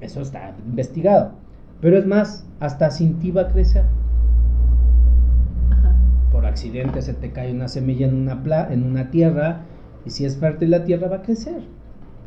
[0.00, 1.32] Eso está investigado.
[1.80, 3.84] Pero es más, hasta sin ti va a crecer.
[6.32, 9.62] Por accidente se te cae una semilla en una, en una tierra
[10.04, 11.62] y si es fértil la tierra va a crecer.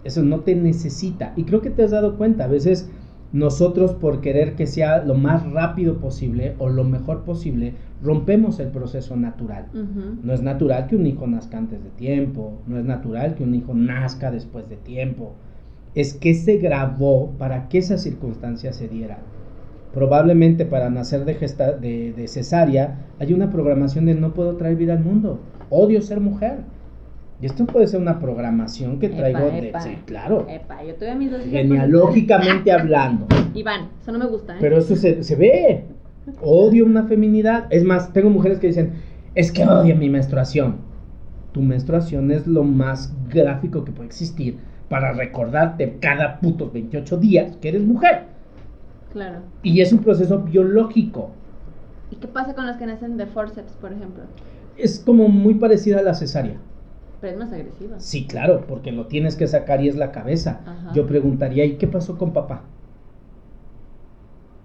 [0.04, 1.34] Eso no te necesita.
[1.36, 2.90] Y creo que te has dado cuenta, a veces
[3.34, 8.68] nosotros por querer que sea lo más rápido posible o lo mejor posible, rompemos el
[8.68, 9.66] proceso natural.
[10.24, 13.56] No es natural que un hijo nazca antes de tiempo, no es natural que un
[13.56, 15.34] hijo nazca después de tiempo.
[15.96, 19.18] Es que se grabó para que esa circunstancia se diera.
[19.96, 24.94] Probablemente para nacer de, de, de cesárea hay una programación de no puedo traer vida
[24.94, 25.40] al mundo,
[25.72, 26.58] odio ser mujer
[27.44, 29.74] y esto puede ser una programación que traigo de.
[29.82, 30.48] Sí, claro.
[30.48, 33.28] Epa, yo tuve mis dos Genealógicamente hablando.
[33.54, 34.54] Iván, eso no me gusta.
[34.54, 34.60] ¿eh?
[34.62, 35.84] Pero eso se, se ve.
[36.42, 37.66] Odio una feminidad.
[37.70, 38.94] Es más, tengo mujeres que dicen:
[39.36, 40.78] Es que odio mi menstruación.
[41.52, 47.58] Tu menstruación es lo más gráfico que puede existir para recordarte cada puto 28 días
[47.58, 48.22] que eres mujer.
[49.12, 49.40] Claro.
[49.64, 51.32] Y es un proceso biológico.
[52.10, 54.24] ¿Y qué pasa con las que nacen de forceps, por ejemplo?
[54.78, 56.56] Es como muy parecida a la cesárea.
[57.24, 58.02] Pero es más agresiva.
[58.02, 60.60] Sí, claro, porque lo tienes que sacar y es la cabeza.
[60.94, 62.64] Yo preguntaría, ¿y qué pasó con papá?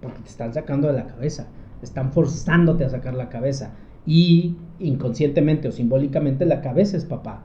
[0.03, 1.47] Porque te están sacando de la cabeza,
[1.83, 3.71] están forzándote a sacar la cabeza.
[4.07, 7.45] Y inconscientemente o simbólicamente la cabeza es papá.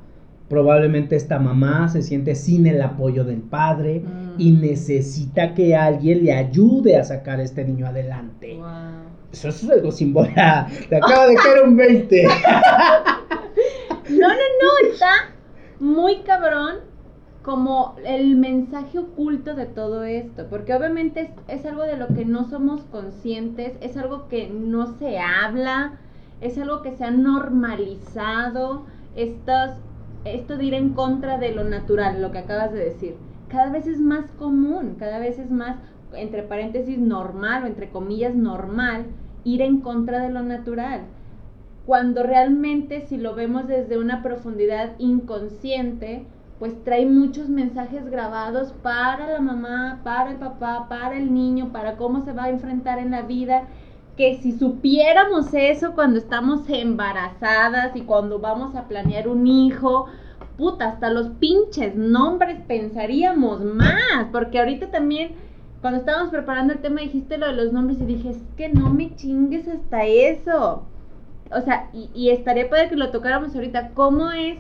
[0.50, 4.02] Probablemente esta mamá se siente sin el apoyo del padre
[4.40, 4.62] y mm.
[4.62, 8.60] necesita que alguien le ayude a sacar a este niño adelante.
[9.32, 10.34] Eso, es algo simbólico.
[10.90, 12.24] Te acaba de caer un 20.
[14.10, 14.43] No, no, no,
[14.94, 15.12] está
[15.80, 16.76] muy cabrón
[17.42, 22.46] como el mensaje oculto de todo esto, porque obviamente es, algo de lo que no
[22.50, 26.00] somos conscientes, es algo que no se habla,
[26.40, 32.32] es algo que se ha normalizado, esto de ir en contra de lo natural, lo
[32.32, 33.18] que acabas de decir,
[33.50, 35.76] cada vez es más común, cada vez es más,
[36.14, 39.08] entre paréntesis, normal o entre comillas normal,
[39.44, 41.02] ir en contra de lo natural
[41.86, 46.26] cuando realmente si lo vemos desde una profundidad inconsciente,
[46.60, 51.98] pues trae muchos mensajes grabados para la mamá, para el papá, para el niño, para
[51.98, 53.64] cómo se va a enfrentar en la vida,
[54.16, 60.06] que si supiéramos eso cuando estamos embarazadas y cuando vamos a planear un hijo,
[60.58, 65.32] puta, hasta los pinches nombres pensaríamos más, porque ahorita también
[65.82, 68.90] cuando estábamos preparando el tema dijiste lo de los nombres y dije, es que no
[68.90, 70.84] me chingues hasta eso
[71.52, 74.58] o sea, y, y estaría padre que lo tocáramos ahorita, ¿cómo es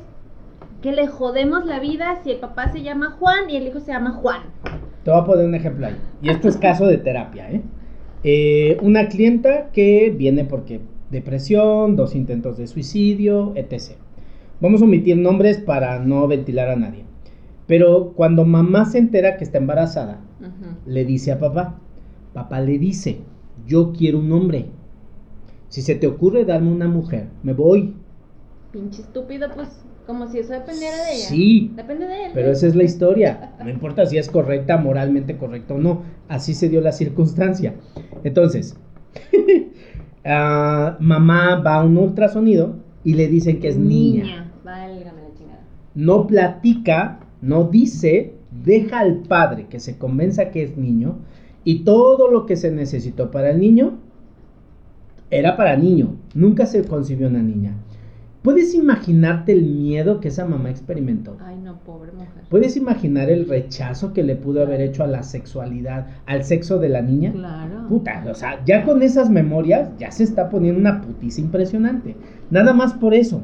[0.81, 3.91] que le jodemos la vida si el papá se llama Juan y el hijo se
[3.91, 4.41] llama Juan?
[5.03, 5.97] Te voy a poner un ejemplo ahí.
[6.21, 7.61] Y esto es caso de terapia, ¿eh?
[8.23, 13.95] eh una clienta que viene porque depresión, dos intentos de suicidio, etc.
[14.59, 17.05] Vamos a omitir nombres para no ventilar a nadie.
[17.67, 20.19] Pero cuando mamá se entera que está embarazada,
[20.85, 21.79] le dice a papá,
[22.33, 23.19] papá le dice,
[23.65, 24.65] yo quiero un hombre.
[25.73, 27.95] Si se te ocurre darme una mujer, me voy.
[28.71, 29.69] Pinche estúpido, pues
[30.05, 31.25] como si eso dependiera de ella.
[31.25, 31.71] Sí.
[31.75, 32.31] Depende de él.
[32.31, 33.55] Pero esa es la historia.
[33.63, 36.03] No importa si es correcta, moralmente correcta o no.
[36.27, 37.73] Así se dio la circunstancia.
[38.23, 38.77] Entonces,
[40.25, 44.25] ah, mamá va a un ultrasonido y le dicen que es niña.
[44.25, 44.53] Niña.
[44.63, 45.65] Válgame la chingada.
[45.95, 51.17] No platica, no dice, deja al padre que se convenza que es niño
[51.63, 53.97] y todo lo que se necesitó para el niño
[55.37, 57.73] era para niño, nunca se concibió una niña.
[58.41, 61.37] ¿Puedes imaginarte el miedo que esa mamá experimentó?
[61.45, 62.43] Ay, no, pobre mujer.
[62.49, 66.89] ¿Puedes imaginar el rechazo que le pudo haber hecho a la sexualidad, al sexo de
[66.89, 67.31] la niña?
[67.31, 67.87] Claro.
[67.87, 72.17] Puta, o sea, ya con esas memorias ya se está poniendo una putiza impresionante.
[72.51, 73.43] Nada más por eso.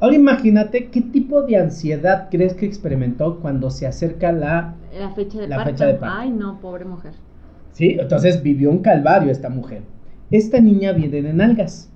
[0.00, 5.40] Ahora imagínate qué tipo de ansiedad crees que experimentó cuando se acerca la, La fecha
[5.40, 5.70] de La parto.
[5.70, 6.16] fecha de parto.
[6.18, 7.12] Ay, no, pobre mujer.
[7.72, 7.96] ¿Sí?
[7.98, 9.80] Entonces vivió un calvario esta mujer.
[10.30, 11.90] Esta niña viene de nalgas.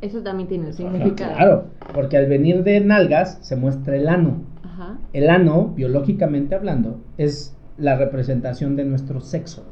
[0.00, 1.34] Eso también tiene un significado.
[1.34, 4.42] Claro, porque al venir de nalgas se muestra el ano.
[4.62, 4.98] Ajá.
[5.12, 9.64] El ano, biológicamente hablando, es la representación de nuestro sexo.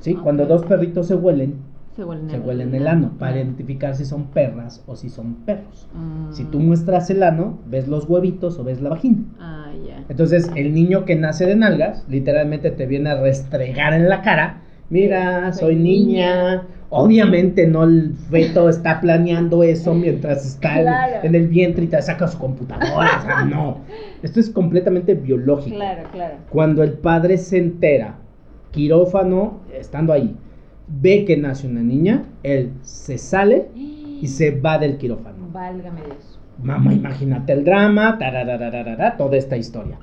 [0.00, 0.14] ¿Sí?
[0.14, 1.56] Cuando dos perritos se huelen,
[1.94, 5.34] Se huelen se el, huelen el ano para identificar si son perras o si son
[5.44, 5.88] perros.
[5.92, 6.32] Mm.
[6.32, 9.18] Si tú muestras el ano, ves los huevitos o ves la vagina.
[9.38, 10.02] Ah, ya.
[10.08, 14.62] Entonces, el niño que nace de nalgas, literalmente te viene a restregar en la cara.
[14.90, 16.62] Mira, soy niña.
[16.92, 21.16] Obviamente no el feto está planeando eso mientras está en- Claro.
[21.22, 23.18] en el vientre y te saca su computadora.
[23.20, 23.78] O sea, no.
[24.22, 25.76] Esto es completamente biológico.
[25.76, 26.34] Claro, claro.
[26.50, 28.16] Cuando el padre se entera,
[28.72, 30.34] quirófano, estando ahí,
[30.88, 35.48] ve que nace una niña, él se sale y se va del quirófano.
[35.52, 36.40] Válgame Dios.
[36.62, 38.18] Mamá, imagínate el drama,
[39.16, 39.98] toda esta historia.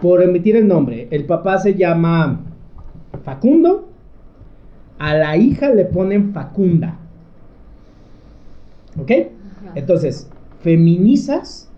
[0.00, 2.40] Por emitir el nombre, el papá se llama
[3.24, 3.88] Facundo,
[4.98, 6.96] a la hija le ponen Facunda.
[8.98, 9.10] ¿Ok?
[9.10, 9.72] Ajá.
[9.74, 11.70] Entonces, feminizas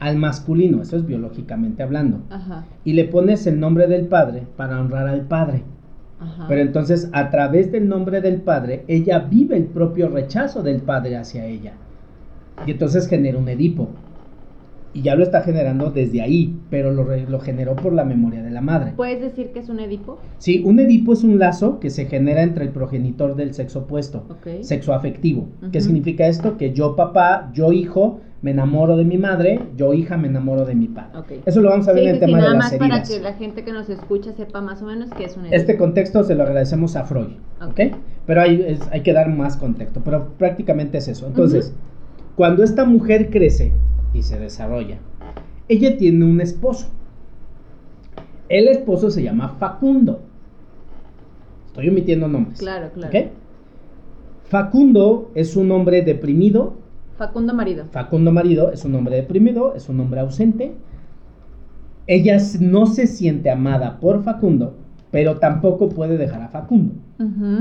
[0.00, 2.20] al masculino, eso es biológicamente hablando.
[2.30, 2.64] Ajá.
[2.84, 5.62] Y le pones el nombre del padre para honrar al padre.
[6.20, 6.46] Ajá.
[6.48, 11.16] Pero entonces, a través del nombre del padre, ella vive el propio rechazo del padre
[11.16, 11.72] hacia ella.
[12.66, 13.88] Y entonces genera un Edipo.
[14.94, 18.50] Y ya lo está generando desde ahí, pero lo, lo generó por la memoria de
[18.50, 18.94] la madre.
[18.96, 20.18] ¿Puedes decir que es un Edipo?
[20.38, 24.24] Sí, un Edipo es un lazo que se genera entre el progenitor del sexo opuesto,
[24.62, 25.46] sexo afectivo.
[25.72, 26.56] ¿Qué significa esto?
[26.56, 30.74] Que yo papá, yo hijo, me enamoro de mi madre, yo hija me enamoro de
[30.74, 31.18] mi padre.
[31.18, 31.32] Ok.
[31.44, 32.94] Eso lo vamos a ver Sí, en el sí, tema nada de más las para
[32.96, 33.10] heridas.
[33.10, 35.56] que la gente que nos escucha sepa más o menos qué es un Edipo.
[35.56, 37.68] Este contexto se lo agradecemos a Freud, ¿ok?
[37.70, 37.80] Ok.
[38.26, 41.26] Pero hay, es- hay que dar más contexto, pero prácticamente es eso.
[41.26, 41.74] Entonces,
[42.36, 43.72] cuando esta mujer crece
[44.18, 44.98] y se desarrolla,
[45.68, 46.88] ella tiene un esposo.
[48.48, 50.22] El esposo se llama Facundo.
[51.66, 52.58] Estoy omitiendo nombres.
[52.58, 53.16] Claro, claro.
[53.16, 53.26] ¿ok?
[54.44, 56.74] Facundo es un hombre deprimido.
[57.16, 57.84] Facundo marido.
[57.90, 60.74] Facundo marido es un hombre deprimido, es un hombre ausente.
[62.06, 64.74] Ella no se siente amada por Facundo,
[65.10, 66.94] pero tampoco puede dejar a Facundo.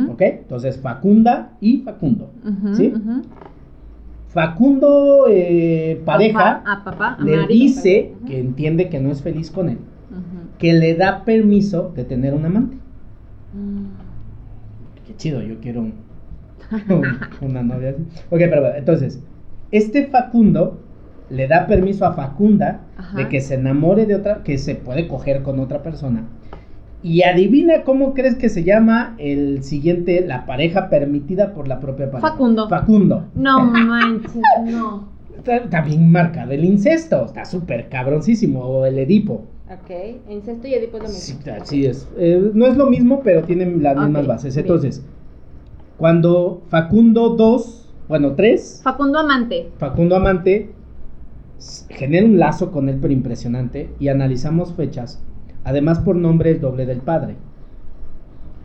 [0.09, 0.21] ¿Ok?
[0.21, 2.31] Entonces, Facunda y Facundo.
[2.73, 2.93] ¿Sí?
[4.37, 9.49] Facundo, eh, pareja, Papá, a papá, a le dice que entiende que no es feliz
[9.49, 9.79] con él,
[10.59, 12.77] que le da permiso de tener un amante.
[13.55, 13.87] Mm.
[15.07, 15.93] Qué chido, yo quiero un-
[16.87, 17.17] un-
[17.49, 18.03] una novia así.
[18.29, 19.19] Ok, pero bueno, entonces,
[19.71, 20.81] este Facundo
[21.31, 23.17] le da permiso a Facunda Ajá.
[23.17, 26.25] de que se enamore de otra, que se puede coger con otra persona.
[27.03, 32.09] Y adivina cómo crees que se llama el siguiente, la pareja permitida por la propia
[32.09, 32.31] pareja.
[32.31, 32.67] Facundo.
[32.67, 33.25] Facundo.
[33.35, 35.07] No manches, no.
[35.37, 39.45] Está, está bien marcado el incesto, está súper cabroncísimo, o el Edipo.
[39.71, 39.91] Ok,
[40.29, 41.53] incesto y Edipo es lo Sí, mismo.
[41.61, 42.07] así es.
[42.17, 44.55] Eh, no es lo mismo, pero tienen las mismas bases.
[44.55, 44.65] bien.
[44.65, 45.05] Entonces,
[45.97, 49.69] cuando Facundo 2, bueno, 3, Facundo amante.
[49.77, 50.71] Facundo Amante
[51.89, 55.21] genera un lazo con él, pero impresionante, y analizamos fechas.
[55.67, 57.35] Además, por nombre es doble del padre,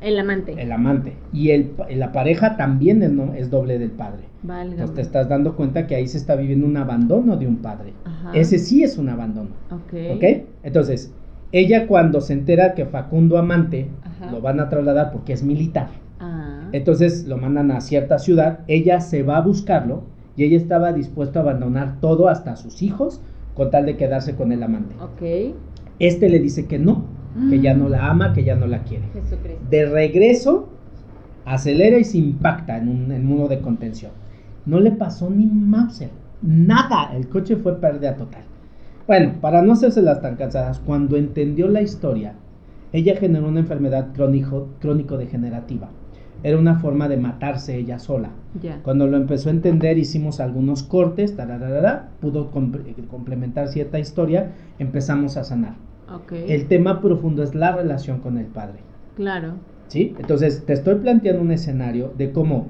[0.00, 0.54] El amante.
[0.60, 1.14] el amante.
[1.32, 4.22] Y el, la pareja también es, no- es doble del padre.
[4.42, 4.70] Válgame.
[4.72, 7.92] Entonces te estás dando cuenta que ahí se está viviendo un abandono de un padre.
[8.04, 8.30] Ajá.
[8.34, 9.50] Ese sí es un abandono.
[9.70, 9.94] Ok.
[10.16, 10.24] ¿Ok?
[10.62, 11.12] Entonces,
[11.52, 14.30] ella cuando se entera que Facundo Amante Ajá.
[14.30, 15.88] lo van a trasladar porque es militar,
[16.20, 16.68] Ah.
[16.72, 20.02] entonces lo mandan a cierta ciudad, ella se va a buscarlo
[20.36, 23.20] y ella estaba dispuesta a abandonar todo hasta sus hijos
[23.54, 24.94] con tal de quedarse con el amante.
[25.02, 25.54] Ok.
[26.02, 27.04] Este le dice que no,
[27.48, 29.04] que ya no la ama, que ya no la quiere.
[29.14, 29.64] Jesucristo.
[29.70, 30.68] De regreso,
[31.44, 34.10] acelera y se impacta en un, en uno de contención.
[34.66, 36.10] No le pasó ni Mauser,
[36.42, 38.42] nada, el coche fue pérdida total.
[39.06, 42.34] Bueno, para no hacerse las tan cansadas, cuando entendió la historia,
[42.92, 45.88] ella generó una enfermedad crónico, crónico-degenerativa.
[46.44, 48.30] Era una forma de matarse ella sola.
[48.60, 48.80] Ya.
[48.82, 51.32] Cuando lo empezó a entender, hicimos algunos cortes,
[52.20, 55.74] pudo comp- complementar cierta historia, empezamos a sanar.
[56.30, 58.80] El tema profundo es la relación con el padre.
[59.16, 59.54] Claro.
[59.88, 60.14] ¿Sí?
[60.18, 62.68] Entonces, te estoy planteando un escenario de cómo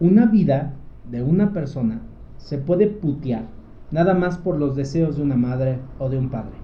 [0.00, 0.74] una vida
[1.10, 2.00] de una persona
[2.38, 3.44] se puede putear
[3.90, 6.54] nada más por los deseos de una madre o de un padre.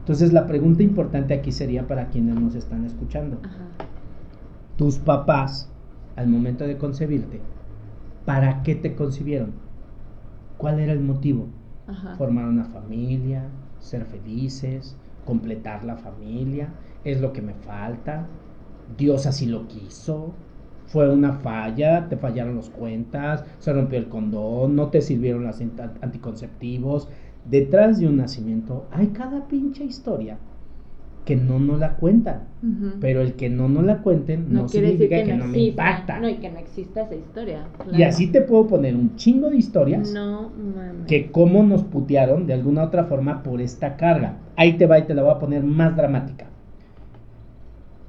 [0.00, 3.38] Entonces, la pregunta importante aquí sería para quienes nos están escuchando.
[3.42, 3.66] Ajá.
[4.76, 5.70] Tus papás,
[6.16, 7.40] al momento de concebirte,
[8.24, 9.52] ¿para qué te concibieron?
[10.56, 11.48] ¿Cuál era el motivo?
[11.86, 12.14] Ajá.
[12.16, 13.48] Formar una familia,
[13.80, 14.96] ser felices,
[15.28, 16.72] completar la familia,
[17.04, 18.26] es lo que me falta,
[18.96, 20.32] Dios así lo quiso.
[20.86, 25.60] Fue una falla, te fallaron los cuentas, se rompió el condón, no te sirvieron los
[26.00, 27.10] anticonceptivos.
[27.44, 30.38] Detrás de un nacimiento hay cada pinche historia
[31.28, 32.44] que no nos la cuentan.
[33.02, 36.18] Pero el que no nos la cuenten no, significa que, no, me impacta.
[36.18, 37.66] No, y que no exista esa historia.
[37.92, 40.50] Y así te puedo poner un chingo de historias no,
[41.06, 44.38] que cómo nos putearon de alguna otra forma por esta carga.
[44.56, 46.46] Ahí te va y te la voy a poner más dramática.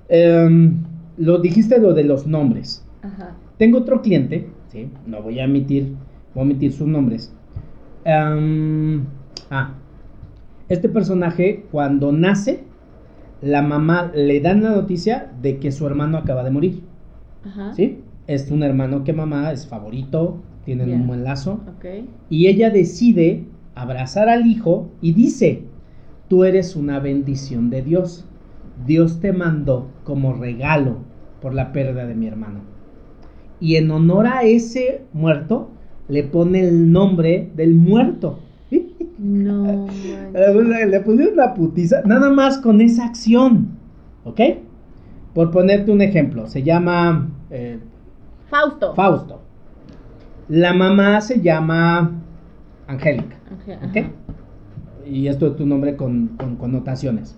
[0.07, 0.78] Em,
[1.17, 2.88] lo dijiste lo de los nombres.
[3.01, 3.36] Ajá.
[3.57, 4.89] Tengo otro cliente, ¿sí?
[5.05, 5.93] no voy a emitir,
[6.34, 7.36] voy a omitir sus nombres.
[8.05, 9.03] Em,
[9.51, 9.74] ah,
[10.70, 12.68] este personaje cuando nace
[13.42, 16.84] la mamá le dan la noticia de que su hermano acaba de morir.
[17.46, 17.74] Ajá.
[17.74, 18.00] ¿Sí?
[18.28, 21.62] Es un hermano que mamá es favorito, tienen un buen lazo.
[22.30, 25.64] Y ella decide abrazar al hijo y dice,
[26.28, 28.26] tú eres una bendición de Dios.
[28.86, 30.98] Dios te mandó como regalo
[31.42, 32.60] por la pérdida de mi hermano.
[33.60, 35.72] Y en honor a ese muerto,
[36.08, 38.40] le pone el nombre del muerto.
[39.20, 39.88] No.
[40.34, 43.78] Le pusieron una putiza, nada más con esa acción.
[44.24, 44.39] ¿Ok?
[45.34, 47.30] Por ponerte un ejemplo, se llama.
[47.49, 47.80] Eh,
[48.49, 48.95] Fausto.
[48.95, 49.41] Fausto.
[50.47, 52.11] La mamá se llama
[52.88, 53.38] Angélica.
[53.88, 53.97] ¿Ok?
[55.05, 57.36] Y esto es tu nombre con, connotaciones.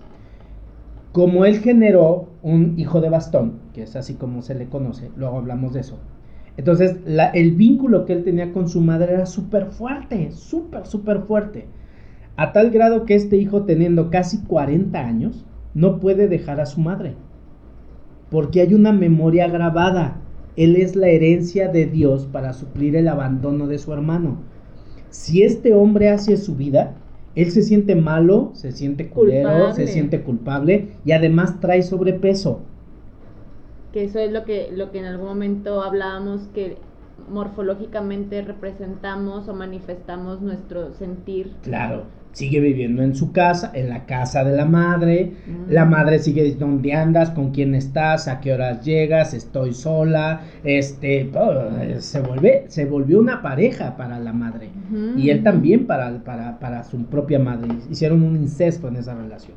[1.12, 5.38] Como él generó un hijo de bastón, que es así como se le conoce, luego
[5.38, 5.98] hablamos de eso.
[6.56, 6.96] Entonces,
[7.34, 11.66] el vínculo que él tenía con su madre era súper fuerte, súper, súper fuerte.
[12.36, 15.44] A tal grado que este hijo, teniendo casi 40 años,
[15.74, 17.14] no puede dejar a su madre.
[18.30, 20.18] Porque hay una memoria grabada.
[20.56, 24.36] Él es la herencia de Dios para suplir el abandono de su hermano.
[25.08, 26.94] Si este hombre hace su vida,
[27.34, 32.60] él se siente malo, se siente culero, se siente culpable y además trae sobrepeso
[33.92, 36.76] que eso es lo que, lo que en algún momento hablábamos, que
[37.30, 41.52] morfológicamente representamos o manifestamos nuestro sentir.
[41.62, 45.70] Claro, sigue viviendo en su casa, en la casa de la madre, mm.
[45.70, 50.42] la madre sigue diciendo dónde andas, con quién estás, a qué horas llegas, estoy sola,
[50.64, 54.70] este, oh, se vuelve, se volvió una pareja para la madre.
[55.16, 59.56] Y él también para, para, para su propia madre, hicieron un incesto en esa relación.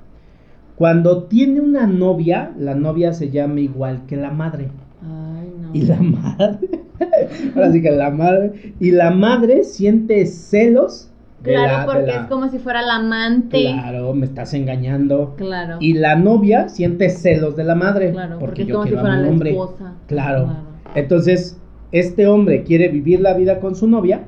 [0.76, 4.69] Cuando tiene una novia, la novia se llama igual que la madre.
[5.01, 5.69] Ay, no.
[5.73, 6.82] Y la madre,
[7.55, 11.11] ahora sí que la madre, y la madre siente celos.
[11.43, 13.61] claro, porque es como si fuera la amante.
[13.61, 15.36] Claro, me estás engañando.
[15.38, 15.78] Claro.
[15.80, 18.11] Y la novia siente celos de la madre.
[18.11, 19.51] Claro, porque, yo quiero si fuera a hombre.
[19.51, 19.93] Esposa.
[20.07, 20.45] Claro.
[20.45, 20.59] claro.
[20.95, 21.57] Entonces,
[21.93, 24.23] este hombre quiere vivir la vida con su novia,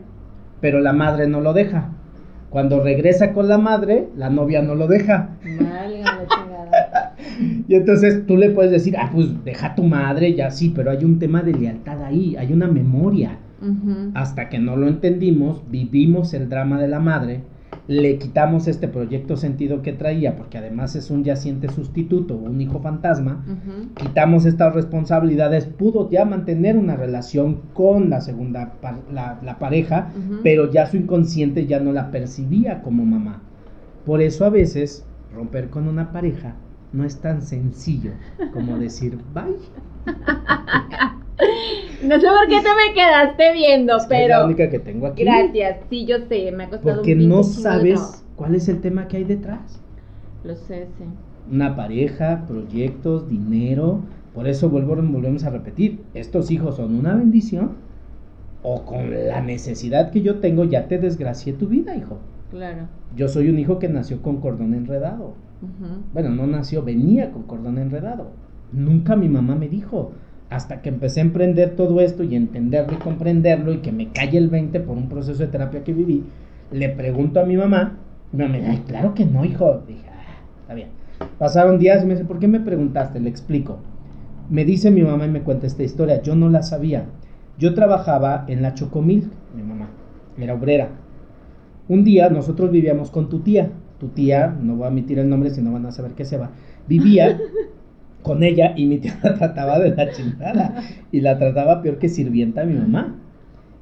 [0.61, 1.89] pero la madre no lo deja.
[2.49, 5.31] Cuando regresa con la madre, la novia no lo deja.
[7.67, 10.91] Y entonces tú le puedes decir, ah, pues deja a tu madre, ya sí, pero
[10.91, 13.39] hay un tema de lealtad ahí, hay una memoria.
[14.13, 17.41] Hasta que no lo entendimos, vivimos el drama de la madre
[17.87, 22.79] le quitamos este proyecto sentido que traía, porque además es un yaciente sustituto, un hijo
[22.79, 23.45] fantasma,
[23.95, 28.73] quitamos estas responsabilidades, pudo ya mantener una relación con la segunda,
[29.11, 30.11] la, pareja,
[30.43, 33.41] pero ya su inconsciente ya no la percibía como mamá.
[34.05, 36.55] Por eso a veces romper con una pareja
[36.93, 38.11] no es tan sencillo
[38.53, 39.57] como decir bye.
[42.03, 44.23] No sé por qué te me quedaste viendo, pero.
[44.23, 45.23] Es la única que tengo aquí.
[45.23, 49.17] Gracias, sí, yo sé, me ha costado Porque no sabes cuál es el tema que
[49.17, 49.81] hay detrás.
[50.43, 51.03] Lo sé, sí.
[51.51, 54.01] Una pareja, proyectos, dinero.
[54.33, 57.77] Por eso vuelvo, volvemos a repetir: estos hijos son una bendición
[58.63, 62.19] o con la necesidad que yo tengo ya te desgracié tu vida, hijo.
[62.51, 62.87] Claro.
[63.15, 65.33] Yo soy un hijo que nació con cordón enredado.
[66.13, 68.31] Bueno, no nació, venía con cordón enredado.
[68.71, 70.11] Nunca mi mamá me dijo,
[70.49, 74.37] hasta que empecé a emprender todo esto y entenderlo y comprenderlo y que me calle
[74.37, 76.23] el 20 por un proceso de terapia que viví,
[76.71, 77.97] le pregunto a mi mamá,
[78.31, 79.83] y mi mamá me dice, ay, claro que no, hijo.
[79.87, 80.89] Dije, ah, está bien.
[81.37, 83.19] Pasaron días y me dice, ¿por qué me preguntaste?
[83.19, 83.79] Le explico.
[84.49, 87.05] Me dice mi mamá y me cuenta esta historia, yo no la sabía.
[87.57, 89.87] Yo trabajaba en la Chocomil, mi mamá,
[90.37, 90.89] era obrera.
[91.89, 95.49] Un día nosotros vivíamos con tu tía, tu tía, no voy a emitir el nombre
[95.49, 96.51] si no van a saber qué se va,
[96.87, 97.39] vivía
[98.21, 102.09] con ella y mi tía la trataba de la chingada y la trataba peor que
[102.09, 103.15] sirvienta a mi mamá.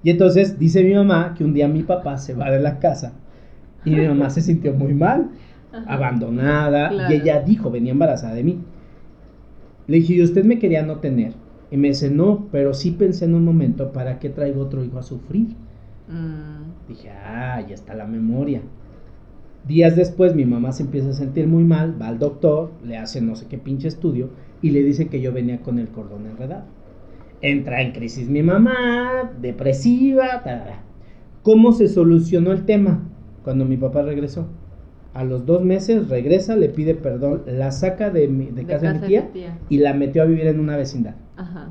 [0.04, 3.14] Y entonces dice mi mamá que un día mi papá se va de la casa
[3.84, 5.32] y mi mamá se sintió muy mal,
[5.88, 8.60] abandonada y ella dijo, venía embarazada de mí.
[9.88, 11.34] Le dije, ¿y usted me quería no tener?
[11.72, 15.00] Y me dice, no, pero sí pensé en un momento, ¿para qué traigo otro hijo
[15.00, 15.56] a sufrir?
[16.08, 16.88] Mm.
[16.90, 18.62] Dije, ah, ya está la memoria.
[19.68, 23.20] Días después mi mamá se empieza a sentir muy mal, va al doctor, le hace
[23.22, 24.30] no sé qué pinche estudio
[24.62, 26.66] y le dice que yo venía con el cordón enredado.
[27.42, 30.44] Entra en crisis mi mamá, depresiva,
[31.42, 33.04] ¿Cómo se solucionó el tema
[33.44, 34.48] cuando mi papá regresó?
[35.14, 39.08] A los dos meses regresa, le pide perdón, la saca de, de, casa, de mi
[39.08, 39.30] tía,
[39.70, 41.16] y la metió a vivir en una vecindad.
[41.38, 41.70] Ajá.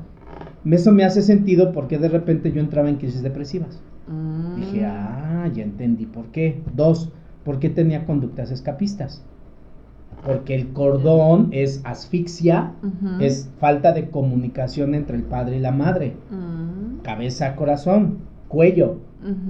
[0.69, 3.81] Eso me hace sentido porque de repente yo entraba en crisis depresivas.
[4.07, 4.55] Mm.
[4.55, 6.61] Dije, ah, ya entendí por qué.
[6.75, 7.11] Dos,
[7.43, 9.23] ¿por qué tenía conductas escapistas?
[10.25, 12.73] Porque el cordón es asfixia,
[13.19, 16.15] es falta de comunicación entre el padre y la madre.
[16.31, 17.01] Mm.
[17.03, 18.97] Cabeza, corazón, cuello,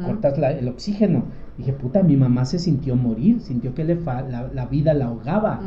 [0.05, 1.23] cortas el oxígeno.
[1.57, 5.61] Dije, puta, mi mamá se sintió morir, sintió que le la, vida la ahogaba.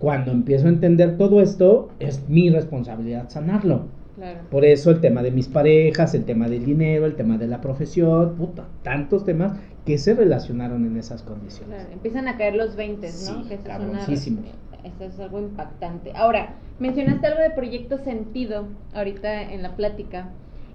[0.00, 3.82] Cuando empiezo a entender todo esto, es mi responsabilidad sanarlo.
[4.50, 7.60] Por eso el tema de mis parejas, el tema del dinero, el tema de la
[7.60, 11.86] profesión, puta, tantos temas que se relacionaron en esas condiciones.
[11.92, 13.12] empiezan a caer los 20, ¿no?
[13.12, 13.54] Sí, que
[14.84, 16.12] eso es algo impactante.
[16.14, 20.28] Ahora, mencionaste algo de proyecto sentido ahorita en la plática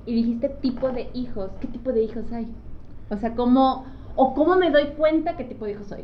[0.06, 1.52] y dijiste tipo de hijos.
[1.62, 2.48] ¿Qué tipo de hijos hay?
[3.10, 3.86] O sea, ¿cómo
[4.16, 6.04] o cómo me doy cuenta qué tipo de hijos soy?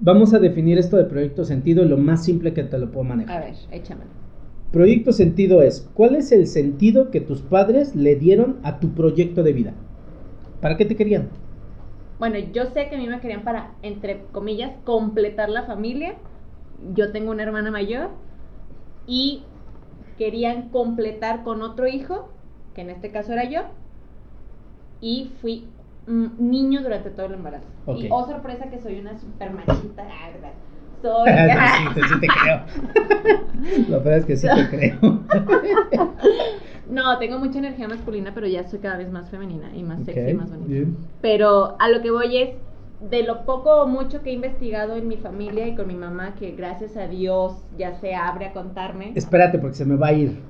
[0.00, 3.42] Vamos a definir esto de proyecto sentido lo más simple que te lo puedo manejar.
[3.42, 4.25] A ver, échamelo.
[4.72, 9.42] Proyecto sentido es, ¿cuál es el sentido que tus padres le dieron a tu proyecto
[9.42, 9.72] de vida?
[10.60, 11.28] ¿Para qué te querían?
[12.18, 16.14] Bueno, yo sé que a mí me querían para, entre comillas, completar la familia.
[16.94, 18.10] Yo tengo una hermana mayor
[19.06, 19.44] y
[20.18, 22.28] querían completar con otro hijo,
[22.74, 23.60] que en este caso era yo,
[25.00, 25.68] y fui
[26.06, 27.66] niño durante todo el embarazo.
[27.96, 30.52] Y oh sorpresa que soy una super machita, ¿verdad?
[31.06, 31.30] Soy.
[31.94, 33.88] sí, sí te creo.
[33.88, 34.98] Lo peor es que sí te creo.
[36.90, 40.30] no, tengo mucha energía masculina, pero ya soy cada vez más femenina y más sexy
[40.30, 40.90] y más bonita.
[41.20, 42.50] Pero a lo que voy es
[43.08, 46.34] de lo poco o mucho que he investigado en mi familia y con mi mamá,
[46.34, 49.12] que gracias a Dios ya se abre a contarme.
[49.14, 50.40] Espérate, porque se me va a ir.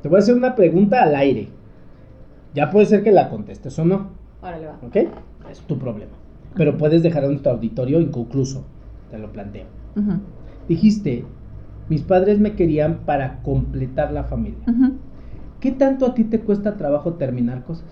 [0.00, 1.50] Te voy a hacer una pregunta al aire.
[2.54, 4.10] Ya puede ser que la contestes o no.
[4.40, 4.78] Órale, va.
[4.82, 4.96] ¿Ok?
[5.50, 6.12] Es tu problema.
[6.54, 8.64] Pero puedes dejar a nuestro auditorio inconcluso
[9.12, 9.66] te lo planteo.
[10.68, 11.24] Dijiste,
[11.88, 14.64] mis padres me querían para completar la familia.
[15.60, 17.86] ¿Qué tanto a ti te cuesta trabajo terminar cosas?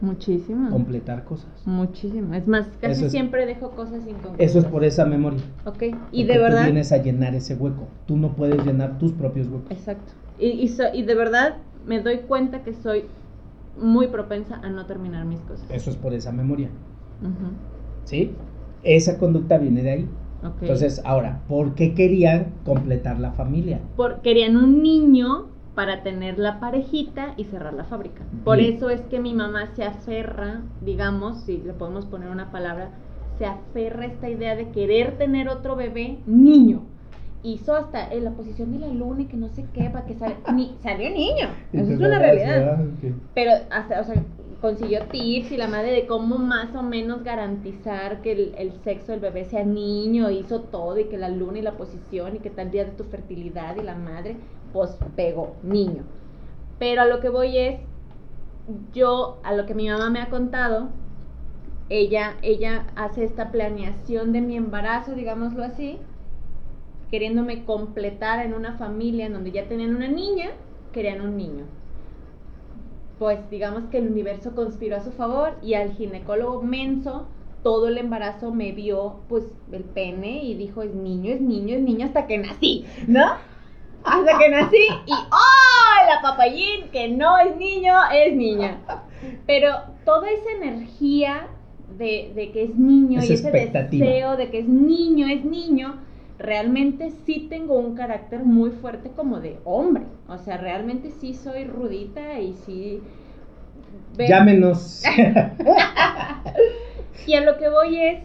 [0.00, 0.70] Muchísimo.
[0.70, 1.50] Completar cosas.
[1.64, 2.34] Muchísimo.
[2.34, 4.38] Es más, casi siempre dejo cosas incompletas.
[4.38, 5.40] Eso es por esa memoria.
[5.64, 5.84] Ok.
[6.12, 6.60] Y de verdad.
[6.60, 7.88] Tú vienes a llenar ese hueco.
[8.06, 9.70] Tú no puedes llenar tus propios huecos.
[9.70, 10.12] Exacto.
[10.38, 13.06] Y, y, de verdad me doy cuenta que soy
[13.76, 15.68] muy propensa a no terminar mis cosas.
[15.70, 16.68] Eso es por esa memoria.
[18.04, 18.32] ¿Sí?
[18.84, 20.08] Esa conducta viene de ahí.
[20.42, 23.80] Entonces, ahora, ¿por qué querían completar la familia?
[23.96, 28.22] Porque querían un niño para tener la parejita y cerrar la fábrica.
[28.44, 32.90] Por eso es que mi mamá se aferra, digamos, si le podemos poner una palabra,
[33.38, 36.82] se aferra a esta idea de querer tener otro bebé niño.
[37.44, 40.16] Hizo hasta en la posición de la luna y que no sé qué, para que.
[40.52, 41.46] Ni, salió niño.
[41.72, 42.80] Eso es una realidad.
[43.34, 44.16] Pero hasta, o sea,
[44.60, 49.20] consiguió tips y la madre de cómo más o menos garantizar que el, sexo del
[49.20, 52.70] bebé sea niño, hizo todo y que la luna y la posición y que tal
[52.70, 54.36] día de tu fertilidad y la madre,
[54.72, 56.02] pues pegó niño.
[56.78, 57.80] Pero a lo que voy es,
[58.92, 60.88] yo, a lo que mi mamá me ha contado,
[61.88, 65.98] ella, ella hace esta planeación de mi embarazo, digámoslo así,
[67.10, 70.50] queriéndome completar en una familia en donde ya tenían una niña,
[70.92, 71.77] querían un niño
[73.18, 77.26] pues digamos que el universo conspiró a su favor y al ginecólogo menso
[77.62, 81.82] todo el embarazo me vio pues el pene y dijo es niño, es niño, es
[81.82, 83.26] niño hasta que nací, ¿no?
[84.04, 86.08] Hasta que nací y ¡oh!
[86.08, 88.78] La papayín que no es niño, es niña.
[89.46, 91.48] Pero toda esa energía
[91.98, 95.96] de, de que es niño y ese deseo de que es niño, es niño,
[96.38, 100.04] realmente sí tengo un carácter muy fuerte como de hombre.
[100.28, 103.02] O sea, realmente sí soy rudita y sí...
[104.16, 105.02] Llámenos.
[107.26, 108.22] y a lo que voy es,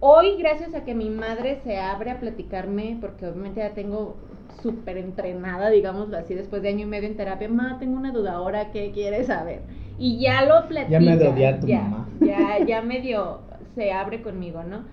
[0.00, 4.16] hoy gracias a que mi madre se abre a platicarme, porque obviamente ya tengo
[4.62, 8.34] súper entrenada, digámoslo así, después de año y medio en terapia, ma, tengo una duda
[8.34, 9.62] ahora, ¿qué quieres saber?
[9.98, 10.90] Y ya lo platica.
[10.90, 12.08] Ya me dio tu mamá.
[12.20, 13.40] Ya, ya medio
[13.74, 14.84] se abre conmigo, ¿no?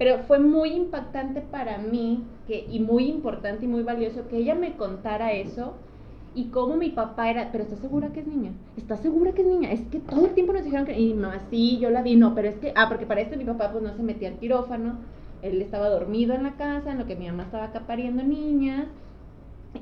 [0.00, 4.54] Pero fue muy impactante para mí que, y muy importante y muy valioso que ella
[4.54, 5.74] me contara eso
[6.34, 8.52] y cómo mi papá era, pero ¿estás segura que es niña?
[8.78, 9.70] ¿Estás segura que es niña?
[9.70, 12.34] Es que todo el tiempo nos dijeron que, y mamá, sí, yo la vi, no,
[12.34, 14.94] pero es que, ah, porque para esto mi papá pues no se metía al quirófano,
[15.42, 18.86] él estaba dormido en la casa, en lo que mi mamá estaba acá pariendo niñas,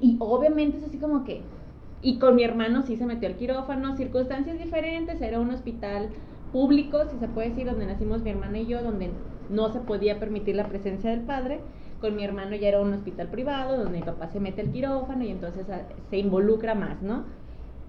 [0.01, 1.43] y obviamente es así como que,
[2.03, 6.09] y con mi hermano sí se metió al quirófano, circunstancias diferentes, era un hospital
[6.51, 9.11] público, si se puede decir, donde nacimos mi hermana y yo, donde
[9.49, 11.61] no se podía permitir la presencia del padre.
[12.01, 15.25] Con mi hermano ya era un hospital privado donde mi papá se mete el quirófano
[15.25, 17.25] y entonces ah, se involucra más, ¿no?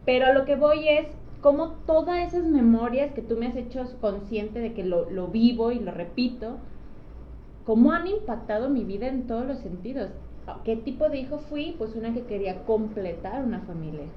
[0.05, 1.07] Pero a lo que voy es
[1.41, 5.71] como todas esas memorias que tú me has hecho consciente de que lo, lo vivo
[5.71, 6.57] y lo repito,
[7.65, 10.09] cómo han impactado mi vida en todos los sentidos.
[10.63, 11.75] ¿Qué tipo de hijo fui?
[11.77, 14.07] Pues una que quería completar una familia.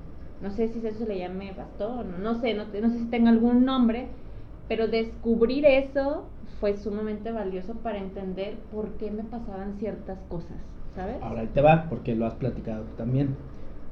[0.40, 3.64] No sé si eso le llame bastón, no sé, no, no sé si tenga algún
[3.64, 4.08] nombre,
[4.68, 6.24] pero descubrir eso
[6.60, 10.56] fue sumamente valioso para entender por qué me pasaban ciertas cosas,
[10.94, 11.16] ¿sabes?
[11.22, 13.36] Ahora ahí te va, porque lo has platicado también.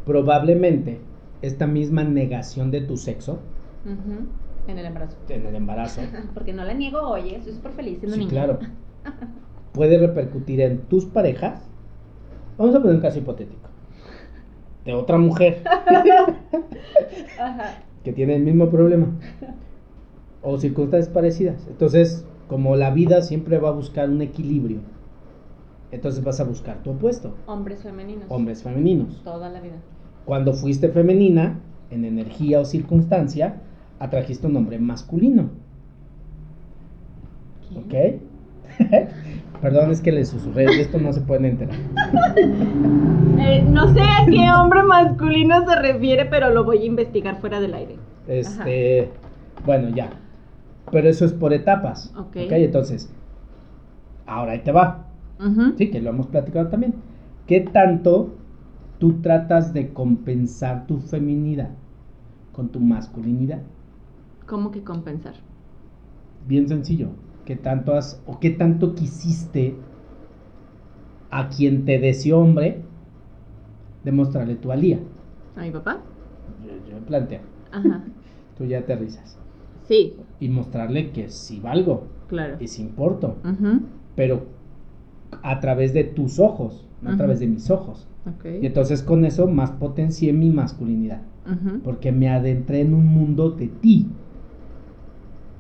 [0.07, 1.01] Probablemente
[1.43, 3.39] esta misma negación de tu sexo.
[4.67, 5.17] En el embarazo.
[5.29, 6.03] En el embarazo.
[6.35, 8.59] porque no la niego hoy, estoy súper feliz siendo sí, claro.
[9.73, 11.69] Puede repercutir en tus parejas.
[12.59, 13.69] Vamos a poner un caso hipotético.
[14.85, 15.63] De otra mujer.
[18.05, 19.09] Que tiene el mismo problema.
[20.41, 21.67] O circunstancias parecidas.
[21.69, 24.81] Entonces, como la vida siempre va a buscar un equilibrio
[25.93, 27.35] entonces vas a buscar tu opuesto.
[27.47, 28.25] Hombres femeninos.
[28.29, 29.21] Hombres femeninos.
[29.25, 29.77] Toda la vida.
[30.25, 31.59] Cuando fuiste femenina,
[31.91, 33.57] en energía o circunstancia,
[33.99, 35.51] atrajiste un hombre masculino.
[37.75, 37.95] ¿Ok?
[39.61, 41.77] Perdón, es que le susurré, de esto no se pueden enterar.
[43.43, 47.59] Eh, no sé a qué hombre masculino se refiere, pero lo voy a investigar fuera
[47.59, 47.97] del aire.
[48.29, 49.09] Este,
[49.65, 50.11] bueno, ya.
[50.91, 52.13] Pero eso es por etapas.
[52.17, 52.37] Ok.
[52.37, 53.09] entonces,
[54.27, 55.07] ahora ahí te va.
[55.77, 56.95] Sí, que lo hemos platicado también.
[57.47, 58.35] ¿Qué tanto
[58.99, 61.71] tú tratas de compensar tu feminidad
[62.53, 63.61] con tu masculinidad?
[64.47, 65.35] ¿Cómo que compensar?
[66.47, 67.09] Bien sencillo.
[67.47, 69.75] ¿Qué tanto has o qué tanto quisiste
[71.31, 72.83] a quien te deseó hombre
[74.05, 74.99] demostrarle tu alía?
[75.57, 75.99] ¿A mi papá?
[76.89, 77.41] Yo, me planteo.
[77.73, 78.03] Ajá.
[78.59, 79.40] tú ya te risas.
[79.91, 80.15] Sí.
[80.39, 82.05] Y mostrarle que sí valgo.
[82.29, 82.59] Claro.
[82.61, 83.35] Y sí importo.
[84.15, 84.45] Pero
[85.43, 88.07] a través de tus ojos, no a través de mis ojos.
[88.45, 91.23] Y entonces con eso más potencié mi masculinidad.
[91.83, 94.07] Porque me adentré en un mundo de ti.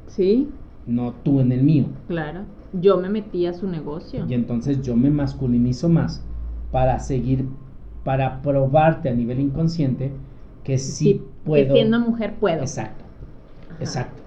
[0.06, 0.48] Sí.
[0.86, 1.86] No tú en el mío.
[2.06, 2.42] Claro.
[2.72, 4.26] Yo me metí a su negocio.
[4.28, 6.24] Y entonces yo me masculinizo más
[6.70, 7.48] para seguir,
[8.04, 10.12] para probarte a nivel inconsciente
[10.62, 11.74] que sí, puedo.
[11.74, 12.60] Que siendo mujer puedo.
[12.60, 13.04] Exacto.
[13.80, 14.19] Exacto.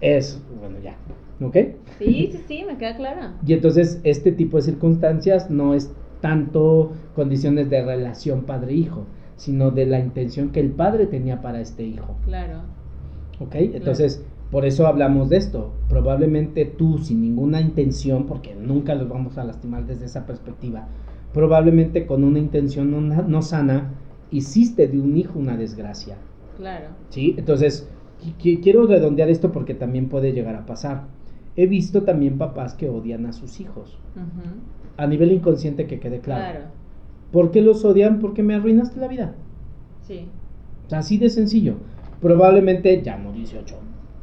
[0.00, 0.96] Eso, bueno, ya.
[1.44, 1.56] ¿Ok?
[1.98, 3.32] Sí, sí, sí, me queda claro.
[3.46, 9.86] Y entonces este tipo de circunstancias no es tanto condiciones de relación padre-hijo, sino de
[9.86, 12.16] la intención que el padre tenía para este hijo.
[12.24, 12.62] Claro.
[13.40, 13.54] ¿Ok?
[13.54, 15.72] Entonces, por eso hablamos de esto.
[15.88, 20.88] Probablemente tú, sin ninguna intención, porque nunca los vamos a lastimar desde esa perspectiva,
[21.32, 23.92] probablemente con una intención no, no sana,
[24.30, 26.16] hiciste de un hijo una desgracia.
[26.56, 26.86] Claro.
[27.10, 27.34] ¿Sí?
[27.38, 27.88] Entonces,
[28.38, 31.04] quiero redondear esto porque también puede llegar a pasar
[31.58, 33.98] he visto también papás que odian a sus hijos.
[34.96, 36.52] A nivel inconsciente que quede claro.
[36.52, 36.66] claro.
[37.32, 38.20] ¿Por qué los odian?
[38.20, 39.34] Porque me arruinaste la vida.
[40.06, 40.28] Sí.
[40.92, 41.74] Así de sencillo.
[42.22, 43.74] Probablemente ya no 18,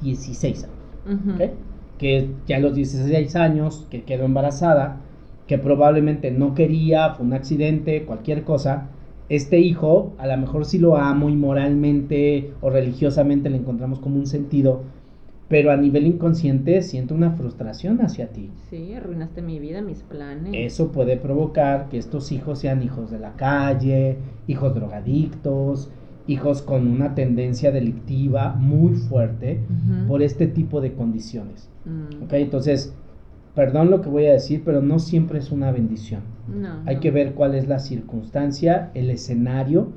[0.01, 1.51] 16 años.
[1.97, 5.01] Que ya a los 16 años, que quedó embarazada,
[5.45, 8.91] que probablemente no quería, fue un accidente, cualquier cosa.
[9.27, 14.17] Este hijo, a lo mejor si lo amo y moralmente o religiosamente le encontramos como
[14.17, 14.83] un sentido,
[15.47, 18.49] pero a nivel inconsciente siento una frustración hacia ti.
[18.69, 20.51] Sí, arruinaste mi vida, mis planes.
[20.53, 24.17] Eso puede provocar que estos hijos sean hijos de la calle,
[24.47, 25.91] hijos drogadictos,
[26.27, 29.59] hijos con una tendencia delictiva muy fuerte
[30.07, 31.69] por este tipo de condiciones.
[31.85, 32.23] Mm.
[32.23, 32.33] ¿Ok?
[32.33, 32.95] Entonces,
[33.55, 36.21] perdón lo que voy a decir, pero no siempre es una bendición.
[36.47, 39.89] No, Hay que ver cuál es la circunstancia, el escenario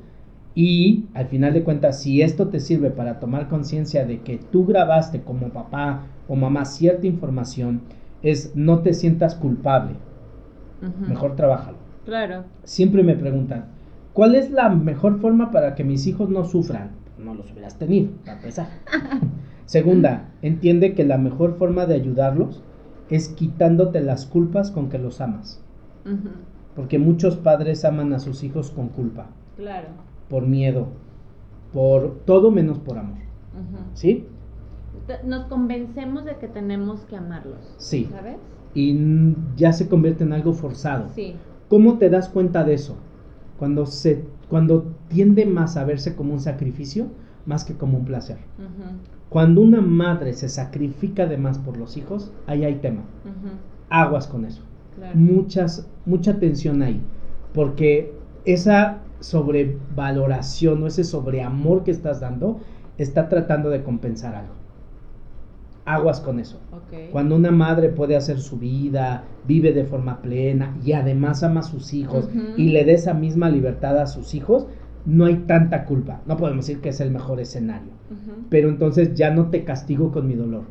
[0.55, 4.65] y al final de cuentas, si esto te sirve para tomar conciencia de que tú
[4.65, 7.83] grabaste como papá o mamá cierta información,
[8.23, 9.95] es no te sientas culpable.
[11.09, 11.79] Mejor trabájalo.
[12.05, 12.45] Claro.
[12.65, 13.67] Siempre me preguntan,
[14.13, 16.91] ¿cuál es la mejor forma para que mis hijos no sufran?
[17.19, 18.69] No los hubieras tenido, para empezar.
[19.67, 22.63] Segunda, entiende que la mejor forma de ayudarlos
[23.11, 25.63] es quitándote las culpas con que los amas.
[26.75, 29.27] Porque muchos padres aman a sus hijos con culpa.
[29.57, 29.89] Claro
[30.29, 30.89] por miedo,
[31.73, 33.19] por todo menos por amor.
[33.95, 34.27] ¿Sí?
[35.25, 37.75] Nos convencemos de que tenemos que amarlos.
[37.79, 38.09] Sí.
[38.11, 38.37] ¿Sabes?
[38.75, 41.09] Y ya se convierte en algo forzado.
[41.15, 41.35] Sí.
[41.69, 42.97] ¿Cómo te das cuenta de eso?
[43.59, 47.07] Cuando, se, cuando tiende más a verse como un sacrificio
[47.47, 48.39] más que como un placer.
[49.29, 53.03] Cuando una madre se sacrifica de más por los hijos, ahí hay tema.
[53.91, 54.63] Aguas con eso.
[55.15, 57.01] Muchas, mucha atención ahí.
[57.53, 58.15] Porque
[58.45, 62.61] esa sobrevaloración o ese sobreamor que estás dando
[62.97, 64.55] está tratando de compensar algo.
[65.85, 66.59] Aguas con eso.
[67.13, 71.63] Cuando una madre puede hacer su vida, vive de forma plena y además ama a
[71.63, 74.67] sus hijos y le dé esa misma libertad a sus hijos,
[75.09, 76.21] no hay tanta culpa.
[76.27, 77.89] No podemos decir que es el mejor escenario.
[78.51, 80.65] Pero entonces ya no te castigo con mi dolor.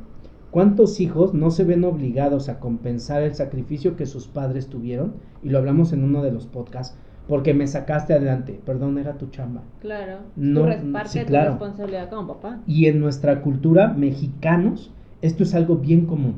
[0.51, 5.15] ¿Cuántos hijos no se ven obligados a compensar el sacrificio que sus padres tuvieron?
[5.41, 6.95] Y lo hablamos en uno de los podcasts.
[7.27, 8.61] Porque me sacaste adelante.
[8.63, 9.63] Perdón, era tu chamba.
[9.81, 10.19] Claro.
[10.35, 12.59] No, tu responsabilidad como papá.
[12.67, 16.35] Y en nuestra cultura, mexicanos, esto es algo bien común.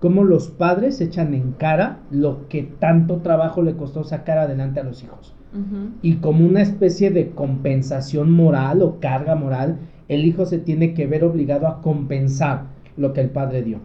[0.00, 4.84] Cómo los padres echan en cara lo que tanto trabajo le costó sacar adelante a
[4.84, 5.35] los hijos.
[6.02, 9.78] Y como una especie de compensación moral o carga moral,
[10.08, 12.64] el hijo se tiene que ver obligado a compensar
[12.96, 13.78] lo que el padre dio.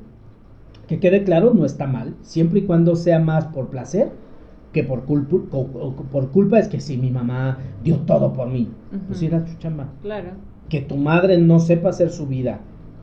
[0.87, 4.09] Que quede claro, no está mal, siempre y cuando sea más por placer
[4.71, 5.37] que por culpa,
[6.11, 8.69] por culpa es que si mi mamá dio todo por mí,
[9.07, 9.89] pues era tu chamba.
[10.01, 10.29] Claro.
[10.69, 12.61] Que tu madre no sepa hacer su vida,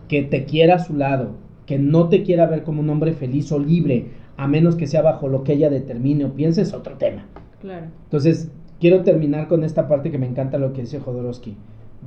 [0.08, 1.32] que te quiera a su lado,
[1.66, 4.06] que no te quiera ver como un hombre feliz o libre,
[4.38, 7.26] a menos que sea bajo lo que ella determine o piense, es otro tema.
[7.62, 11.56] Entonces, quiero terminar con esta parte que me encanta lo que dice Jodorowsky.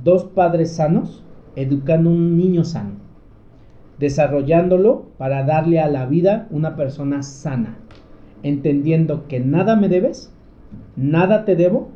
[0.02, 1.22] Dos padres sanos
[1.56, 2.94] educando un niño sano,
[3.98, 7.76] desarrollándolo para darle a la vida una persona sana,
[8.42, 10.32] entendiendo que nada me debes,
[10.96, 11.90] nada te debo,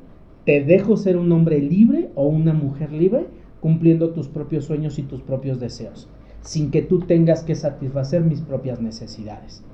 [0.45, 3.27] te dejo ser un hombre libre o una mujer libre,
[3.61, 6.09] cumpliendo tus propios sueños y tus propios deseos,
[6.43, 9.65] sin que tú tengas que satisfacer mis propias necesidades.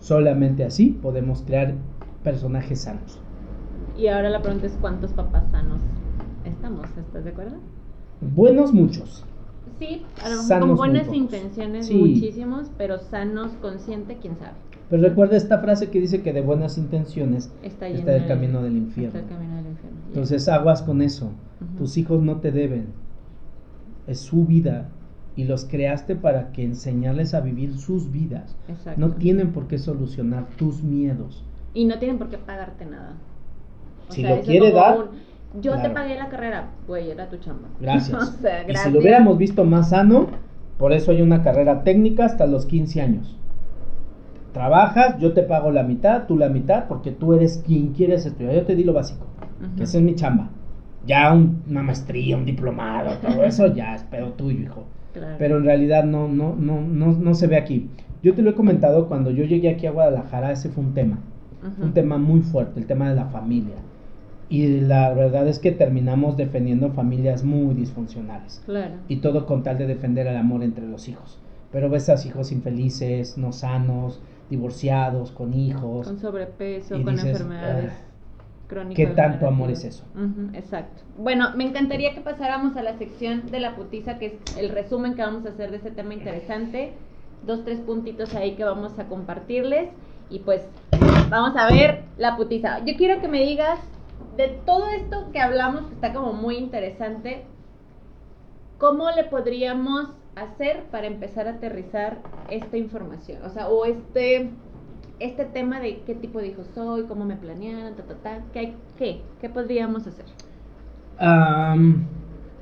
[0.00, 1.74] Solamente así podemos crear
[2.22, 3.20] personajes sanos.
[3.96, 5.80] Y ahora la pregunta es cuántos papás sanos
[6.44, 7.56] estamos, ¿estás de acuerdo?
[8.20, 9.24] Buenos muchos.
[9.78, 10.02] Sí,
[10.48, 14.54] con buenas intenciones muchísimos, pero sanos, consciente, quién sabe.
[14.90, 19.20] Pero recuerda esta frase que dice que de buenas intenciones está, el, camino del infierno.
[20.08, 21.30] Entonces aguas con eso.
[21.76, 22.86] Tus hijos no te deben.
[24.06, 24.88] Es su vida
[25.36, 28.56] y los creaste para que enseñarles a vivir sus vidas.
[28.96, 31.44] No tienen por qué solucionar tus miedos.
[31.74, 33.14] Y no tienen por qué pagarte nada
[34.10, 35.06] si lo quiere dar.
[35.60, 37.68] yo te pagué la carrera, güey, era tu chamba.
[37.80, 38.40] Gracias.
[38.68, 40.28] Y si lo hubiéramos visto más sano,
[40.78, 43.36] por eso hay una carrera técnica hasta los 15 años.
[44.52, 48.54] Trabajas, yo te pago la mitad, tú la mitad, porque tú eres quien quieres estudiar.
[48.54, 49.26] Yo te di lo básico,
[49.76, 50.50] que esa es mi chamba.
[51.06, 54.84] Ya una maestría, un diplomado, todo eso ya es pedo tuyo, hijo.
[55.38, 57.88] Pero en realidad no, no, no, no, no se ve aquí.
[58.22, 61.18] Yo te lo he comentado cuando yo llegué aquí a Guadalajara, ese fue un tema.
[61.80, 63.76] Un tema muy fuerte, el tema de la familia
[64.48, 68.62] y la verdad es que terminamos defendiendo familias muy disfuncionales.
[68.64, 68.94] Claro.
[69.08, 71.38] Y todo con tal de defender el amor entre los hijos.
[71.70, 76.06] Pero ves a hijos infelices, no sanos, divorciados, con hijos.
[76.06, 77.92] Con sobrepeso, con enfermedades.
[77.92, 78.04] Ah,
[78.68, 80.04] crónicas ¿Qué tanto amor es eso?
[80.54, 81.02] exacto.
[81.18, 85.14] Bueno, me encantaría que pasáramos a la sección de la putiza, que es el resumen
[85.14, 86.92] que vamos a hacer de este tema interesante.
[87.46, 89.90] Dos, tres puntitos ahí que vamos a compartirles.
[90.30, 90.62] Y pues
[91.30, 92.84] vamos a ver la putiza.
[92.84, 93.78] Yo quiero que me digas
[94.36, 97.44] de todo esto que hablamos, que está como muy interesante,
[98.78, 102.18] ¿cómo le podríamos hacer para empezar a aterrizar
[102.48, 103.42] esta información?
[103.42, 104.50] O sea, o este,
[105.18, 108.74] este tema de qué tipo de hijo soy, cómo me planearon, ta, ta, ta, ¿qué,
[108.96, 110.24] qué, qué podríamos hacer?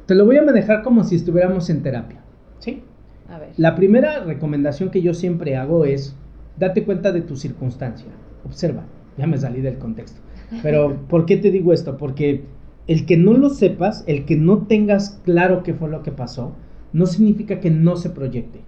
[0.07, 2.23] te lo voy a manejar como si estuviéramos en terapia,
[2.59, 2.83] ¿sí?
[3.29, 3.51] A ver.
[3.59, 6.17] La primera recomendación que yo siempre hago es,
[6.59, 8.09] date cuenta de tu circunstancia,
[8.45, 8.85] observa,
[9.17, 10.21] ya me salí del contexto.
[10.63, 11.97] Pero, ¿por qué te digo esto?
[11.97, 12.45] Porque
[12.87, 16.53] el que no lo sepas, el que no tengas claro qué fue lo que pasó,
[16.93, 18.61] no significa que no se proyecte.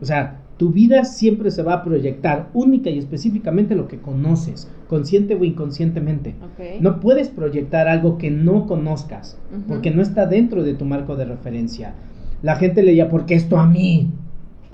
[0.00, 4.68] O sea, tu vida siempre se va a proyectar única y específicamente lo que conoces,
[4.88, 6.34] consciente o inconscientemente.
[6.80, 11.24] No puedes proyectar algo que no conozcas, porque no está dentro de tu marco de
[11.24, 11.94] referencia.
[12.42, 14.10] La gente leía, ¿por qué esto a mí?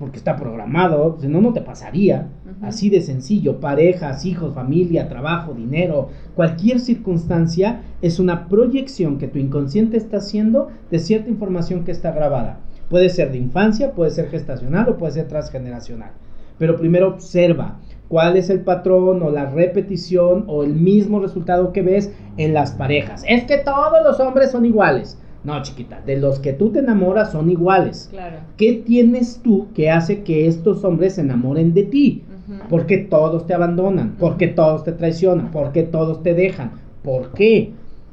[0.01, 2.29] Porque está programado, si no, no te pasaría.
[2.63, 9.39] Así de sencillo, parejas, hijos, familia, trabajo, dinero, cualquier circunstancia es una proyección que tu
[9.39, 12.61] inconsciente está haciendo de cierta información que está grabada.
[12.89, 16.13] Puede ser de infancia, puede ser gestacional o puede ser transgeneracional.
[16.57, 17.79] Pero primero observa
[18.09, 22.73] cuál es el patrón o la repetición o el mismo resultado que ves en las
[22.73, 23.23] parejas.
[23.29, 25.19] Es que todos los hombres son iguales.
[25.43, 28.09] No, chiquita, de los que tú te enamoras son iguales.
[28.11, 28.39] Claro.
[28.57, 32.25] ¿Qué tienes tú que hace que estos hombres se enamoren de ti?
[32.69, 36.73] Porque todos te abandonan, porque todos te traicionan, porque todos te dejan.
[37.03, 37.73] ¿Por qué?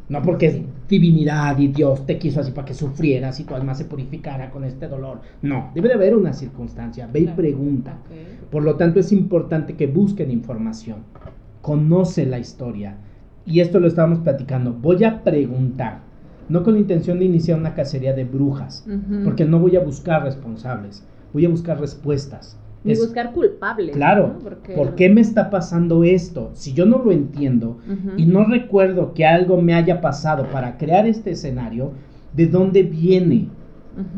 [0.10, 3.74] No porque es divinidad y Dios te quiso así para que sufrieras y tu alma
[3.74, 5.20] se purificara con este dolor.
[5.42, 7.10] No, debe de haber una circunstancia.
[7.12, 7.98] Ve y pregunta.
[8.50, 11.00] Por lo tanto, es importante que busquen información.
[11.62, 12.98] Conoce la historia.
[13.46, 14.72] Y esto lo estábamos platicando.
[14.74, 16.07] Voy a preguntar
[16.50, 18.86] no con la intención de iniciar una cacería de brujas,
[19.24, 22.58] porque no voy a buscar responsables, voy a buscar respuestas.
[22.84, 23.96] Ni buscar culpables.
[23.96, 24.36] Claro.
[24.76, 26.52] ¿Por qué me está pasando esto?
[26.54, 27.80] Si yo no lo entiendo
[28.16, 31.92] y no recuerdo que algo me haya pasado para crear este escenario,
[32.34, 33.50] ¿de dónde viene?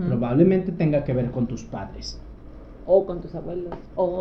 [0.07, 2.21] Probablemente tenga que ver con tus padres.
[2.85, 3.73] O con tus abuelos.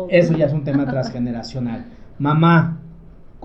[0.09, 1.85] Eso ya es un tema transgeneracional.
[2.17, 2.79] Mamá,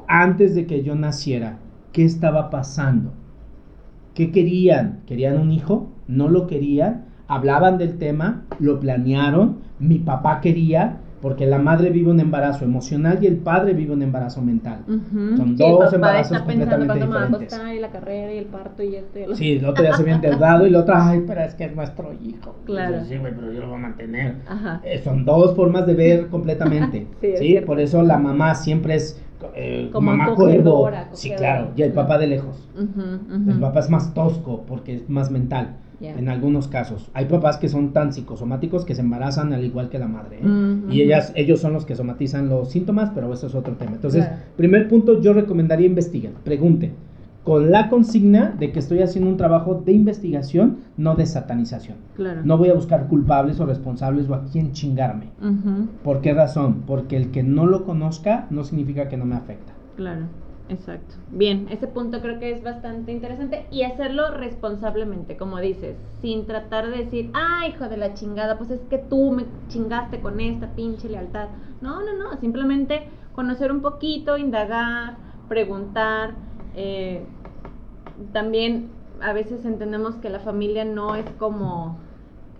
[0.07, 1.59] antes de que yo naciera,
[1.93, 3.13] ¿qué estaba pasando?
[4.15, 5.01] ¿Qué querían?
[5.07, 5.91] ¿Querían un hijo?
[6.07, 7.07] ¿No lo querían?
[7.27, 13.19] Hablaban del tema, lo planearon, mi papá quería, porque la madre vive un embarazo emocional
[13.23, 14.81] y el padre vive un embarazo mental.
[14.87, 17.61] Son dos embarazos completamente diferentes.
[17.75, 20.17] y la carrera y el parto y esto y Sí, el otro ya se había
[20.17, 22.55] endeudado y el otro, ay, pero es que es nuestro hijo.
[22.67, 23.03] Claro.
[23.07, 24.35] sí, güey, pero yo lo voy a mantener.
[24.83, 27.07] Eh, son dos formas de ver completamente.
[27.39, 29.19] sí, por eso la mamá siempre es
[29.55, 30.91] eh, Como mamá cuervo.
[31.13, 32.69] Sí, claro, y el papá de lejos.
[32.77, 35.77] El papá es más tosco porque es más mental.
[36.11, 37.11] En algunos casos.
[37.15, 40.39] Hay papás que son tan psicosomáticos que se embarazan al igual que la madre.
[40.39, 40.47] ¿eh?
[40.47, 43.93] Mm, y ellas, ellos son los que somatizan los síntomas, pero eso es otro tema.
[43.93, 44.27] Entonces,
[44.57, 46.93] primer punto, yo recomendaría investiguen, pregunten.
[47.45, 51.99] Con la consigna de que estoy haciendo un trabajo de investigación, no de satanización.
[52.43, 55.27] No voy a buscar culpables o responsables o a quién chingarme.
[56.03, 56.85] ¿Por qué razón?
[56.87, 59.75] Porque el que no lo conozca no significa que no me afecta.
[59.97, 60.23] Claro.
[60.69, 61.17] Exacto.
[61.31, 66.89] Bien, ese punto creo que es bastante interesante y hacerlo responsablemente, como dices, sin tratar
[66.91, 70.75] de decir, ah, hijo de la chingada, pues es que tú me chingaste con esta
[70.75, 71.49] pinche lealtad.
[71.83, 75.17] No, no, no, simplemente conocer un poquito, indagar,
[75.49, 76.35] preguntar.
[76.75, 77.27] Eh,
[78.33, 78.89] también
[79.21, 81.99] a veces entendemos que la familia no es como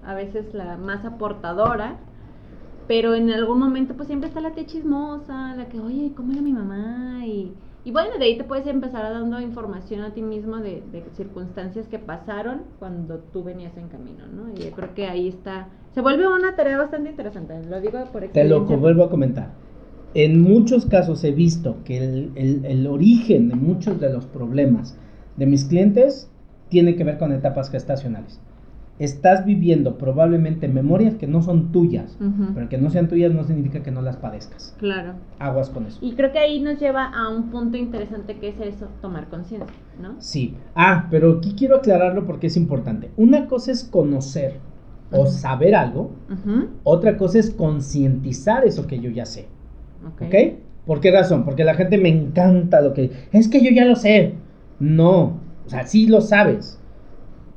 [0.07, 1.97] a veces la más aportadora,
[2.87, 6.43] pero en algún momento pues siempre está la tía chismosa, la que, oye, ¿cómo era
[6.43, 7.25] mi mamá?
[7.27, 7.55] Y
[7.85, 10.83] y bueno, de ahí te puedes empezar a dando información a ti mismo de,
[11.17, 14.51] circunstancias que pasaron cuando tú venías en camino, ¿no?
[14.55, 18.25] Y yo creo que ahí está, se vuelve una tarea bastante interesante, lo digo por
[18.25, 18.43] experiencia.
[18.43, 19.53] Te lo vuelvo a comentar.
[20.15, 24.97] En muchos casos he visto que el, el origen de muchos de los problemas
[25.37, 26.31] de mis clientes
[26.71, 28.41] tiene que ver con etapas gestacionales
[28.99, 32.17] estás viviendo probablemente memorias que no son tuyas,
[32.55, 34.75] pero que no sean tuyas no significa que no las padezcas.
[34.79, 35.15] Claro.
[35.39, 35.99] Aguas con eso.
[36.01, 39.75] Y creo que ahí nos lleva a un punto interesante que es eso, tomar conciencia,
[40.01, 40.15] ¿no?
[40.19, 40.55] Sí.
[40.75, 43.11] Ah, pero aquí quiero aclararlo porque es importante.
[43.17, 44.61] Una cosa es conocer
[45.11, 46.13] o saber algo,
[46.83, 49.49] otra cosa es concientizar eso que yo ya sé.
[50.07, 50.35] ¿Ok?
[50.87, 51.45] ¿Por qué razón?
[51.45, 53.11] Porque la gente me encanta lo que...
[53.33, 54.35] Es que yo ya lo sé.
[54.79, 56.81] No, o sea, sí lo sabes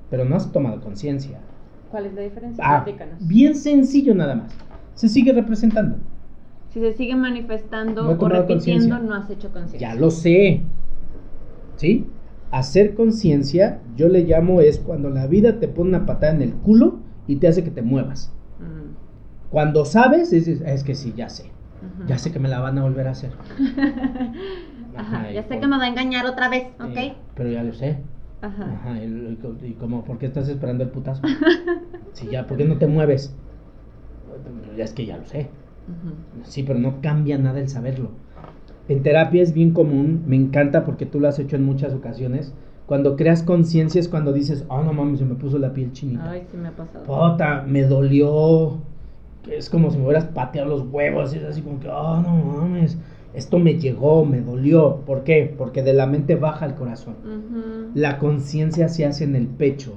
[0.10, 1.40] pero no has tomado conciencia.
[1.92, 2.64] ¿Cuál es la diferencia?
[2.66, 2.86] Ah,
[3.22, 4.54] bien sencillo nada más.
[4.94, 5.98] Se sigue representando.
[6.70, 9.80] Si se sigue manifestando o repitiendo, no has hecho conciencia.
[9.80, 10.62] Ya lo sé.
[11.76, 12.08] ¿Sí?
[12.52, 16.54] Hacer conciencia, yo le llamo es cuando la vida te pone una patada en el
[16.54, 18.34] culo y te hace que te muevas.
[19.50, 21.52] Cuando sabes, es, que sí, ya sé.
[22.06, 23.32] Ya sé que me la van a volver a hacer.
[25.34, 27.16] ya sé que me va a engañar otra vez, ¿ok?
[27.36, 27.98] pero ya lo sé.
[28.42, 29.00] Ajá.
[29.04, 31.22] y, como, ¿por qué estás esperando el putazo?
[32.14, 33.36] Si ya, ¿por qué no te mueves?
[34.76, 35.50] Ya es que ya lo sé.
[36.42, 38.10] Sí, pero no cambia nada el saberlo.
[38.88, 42.56] En terapia es bien común, me encanta porque tú lo has hecho en muchas ocasiones.
[42.88, 46.32] Cuando creas conciencia es cuando dices, oh no mames, se me puso la piel chinita.
[46.32, 47.04] Ay, sí me ha pasado.
[47.06, 48.80] Puta, me dolió.
[49.48, 51.34] Es como si me hubieras pateado los huevos.
[51.36, 52.98] Es así como que, oh no mames
[53.38, 55.04] esto me llegó, me dolió.
[55.06, 55.54] ¿Por qué?
[55.56, 57.14] Porque de la mente baja el corazón.
[57.94, 59.94] La conciencia se hace en el pecho.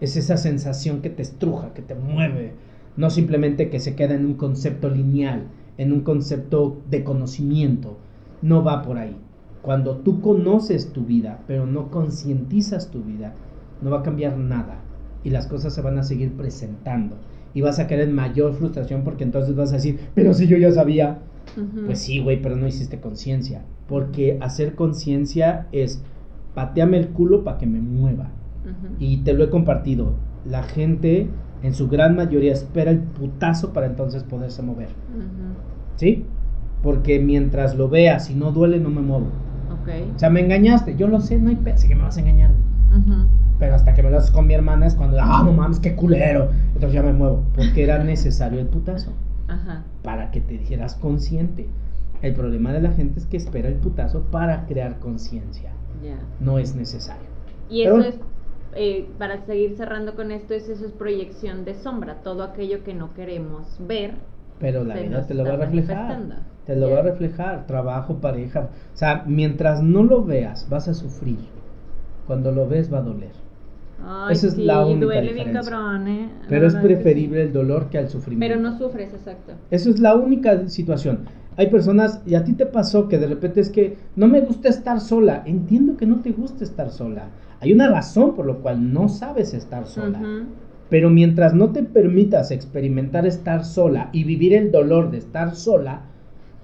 [0.00, 2.54] Es esa sensación que te estruja, que te mueve.
[2.96, 7.98] No simplemente que se queda en un concepto lineal, en un concepto de conocimiento.
[8.40, 9.14] No va por ahí.
[9.60, 13.34] Cuando tú conoces tu vida, pero no concientizas tu vida,
[13.82, 14.80] no va a cambiar nada.
[15.22, 17.16] Y las cosas se van a seguir presentando.
[17.52, 20.56] Y vas a caer en mayor frustración porque entonces vas a decir, pero si yo
[20.56, 21.18] ya sabía,
[21.86, 23.62] pues sí, güey, pero no hiciste conciencia.
[23.88, 26.02] Porque hacer conciencia es
[26.54, 28.30] pateame el culo para que me mueva.
[28.98, 30.14] Y te lo he compartido.
[30.44, 31.28] La gente,
[31.62, 34.90] en su gran mayoría, espera el putazo para entonces poderse mover.
[35.96, 36.24] ¿Sí?
[36.82, 39.28] Porque mientras lo veas y no duele, no me muevo.
[40.14, 40.96] O sea, me engañaste.
[40.96, 42.52] Yo lo sé, no hay pese que me vas a engañar.
[43.58, 45.94] Pero hasta que me lo haces con mi hermana es cuando, ah, no mames, qué
[45.94, 46.50] culero.
[46.74, 47.44] Entonces ya me muevo.
[47.54, 49.12] Porque era necesario el putazo
[50.02, 51.66] para que te dijeras consciente.
[52.22, 55.72] El problema de la gente es que espera el putazo para crear conciencia.
[56.40, 57.28] No es necesario.
[57.68, 58.18] Y eso es,
[58.74, 62.94] eh, para seguir cerrando con esto, es eso es proyección de sombra, todo aquello que
[62.94, 64.14] no queremos ver.
[64.58, 66.20] Pero la vida te lo va a reflejar.
[66.66, 68.68] Te lo va a reflejar, trabajo, pareja.
[68.94, 71.38] O sea, mientras no lo veas, vas a sufrir.
[72.26, 73.32] Cuando lo ves, va a doler.
[74.30, 75.60] Esa es la única diferencia.
[76.06, 76.28] ¿eh?
[76.48, 78.54] Pero es preferible el dolor que el sufrimiento.
[78.54, 79.52] Pero no sufres, exacto.
[79.70, 81.26] Eso es la única situación.
[81.56, 84.68] Hay personas, y a ti te pasó que de repente es que no me gusta
[84.68, 85.42] estar sola.
[85.46, 87.28] Entiendo que no te gusta estar sola.
[87.60, 90.20] Hay una razón por la cual no sabes estar sola.
[90.88, 96.02] Pero mientras no te permitas experimentar estar sola y vivir el dolor de estar sola,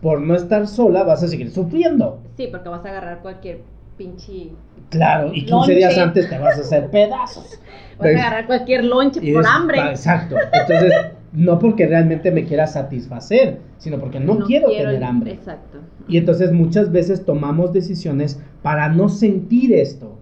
[0.01, 2.21] por no estar sola vas a seguir sufriendo.
[2.37, 3.61] Sí, porque vas a agarrar cualquier
[3.97, 4.53] pinche.
[4.91, 7.59] Claro, y 15 días antes te vas a hacer pedazos.
[7.99, 9.79] Vas a agarrar cualquier lonche por hambre.
[9.89, 10.37] Exacto.
[10.53, 10.93] Entonces,
[11.33, 15.33] no porque realmente me quiera satisfacer, sino porque no, quiero, tener hambre.
[15.33, 15.79] Exacto.
[16.07, 20.19] Y entonces muchas veces tomamos decisiones para no sentir esto,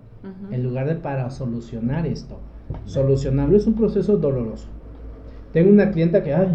[0.52, 2.38] en lugar de para solucionar esto.
[2.84, 4.68] Solucionarlo es un proceso doloroso.
[5.52, 6.48] Tengo una clienta que, ay,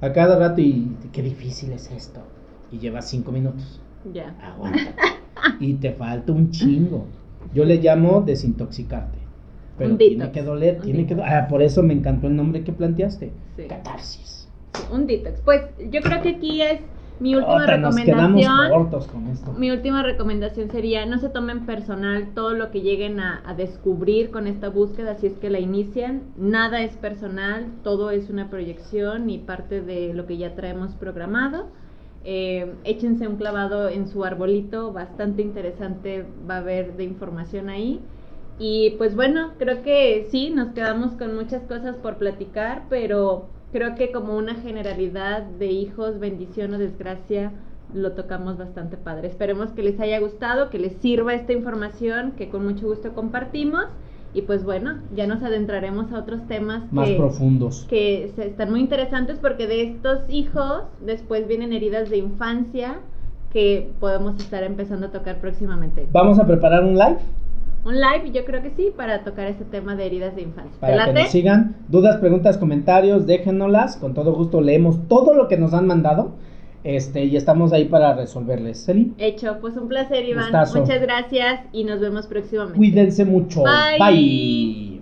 [0.00, 2.20] a cada rato, y qué difícil es esto.
[2.72, 3.80] Y lleva cinco minutos.
[4.12, 4.34] Ya.
[4.42, 4.94] Aguanta.
[5.60, 7.06] y te falta un chingo.
[7.54, 9.18] Yo le llamo desintoxicarte.
[9.78, 11.32] Pero tiene que doler, tiene que doler.
[11.32, 13.32] Ah, por eso me encantó el nombre que planteaste.
[13.68, 14.48] Catarsis.
[14.92, 15.40] un detox.
[15.40, 16.80] Pues yo creo que aquí es
[17.20, 18.70] mi última recomendación.
[18.70, 19.52] cortos con esto.
[19.52, 24.46] Mi última recomendación sería no se tomen personal todo lo que lleguen a, descubrir con
[24.46, 26.22] esta búsqueda, si es que la inician.
[26.36, 31.68] Nada es personal, todo es una proyección y parte de lo que ya traemos programado.
[32.24, 38.00] Eh, échense un clavado en su arbolito, bastante interesante va a haber de información ahí.
[38.58, 43.94] Y pues bueno, creo que sí, nos quedamos con muchas cosas por platicar, pero creo
[43.94, 47.52] que como una generalidad de hijos, bendición o desgracia,
[47.94, 49.28] lo tocamos bastante padre.
[49.28, 53.86] Esperemos que les haya gustado, que les sirva esta información que con mucho gusto compartimos.
[54.32, 57.86] Y pues bueno, ya nos adentraremos a otros temas más profundos.
[57.88, 63.00] Que están muy interesantes porque de estos hijos después vienen heridas de infancia
[63.52, 66.06] que podemos estar empezando a tocar próximamente.
[66.12, 67.18] ¿Vamos a preparar un live?
[67.84, 70.78] un live, yo creo que sí, para tocar este tema de heridas de infancia.
[70.80, 71.76] Para que nos sigan.
[71.88, 73.96] Dudas, preguntas, comentarios, déjenoslas.
[73.96, 76.32] Con todo gusto leemos todo lo que nos han mandado.
[76.82, 78.84] Este, y estamos ahí para resolverles.
[78.84, 79.12] ¿Celi?
[79.18, 80.50] Hecho, pues un placer, Iván.
[80.74, 82.78] Muchas gracias y nos vemos próximamente.
[82.78, 83.62] Cuídense mucho.
[83.98, 84.99] Bye.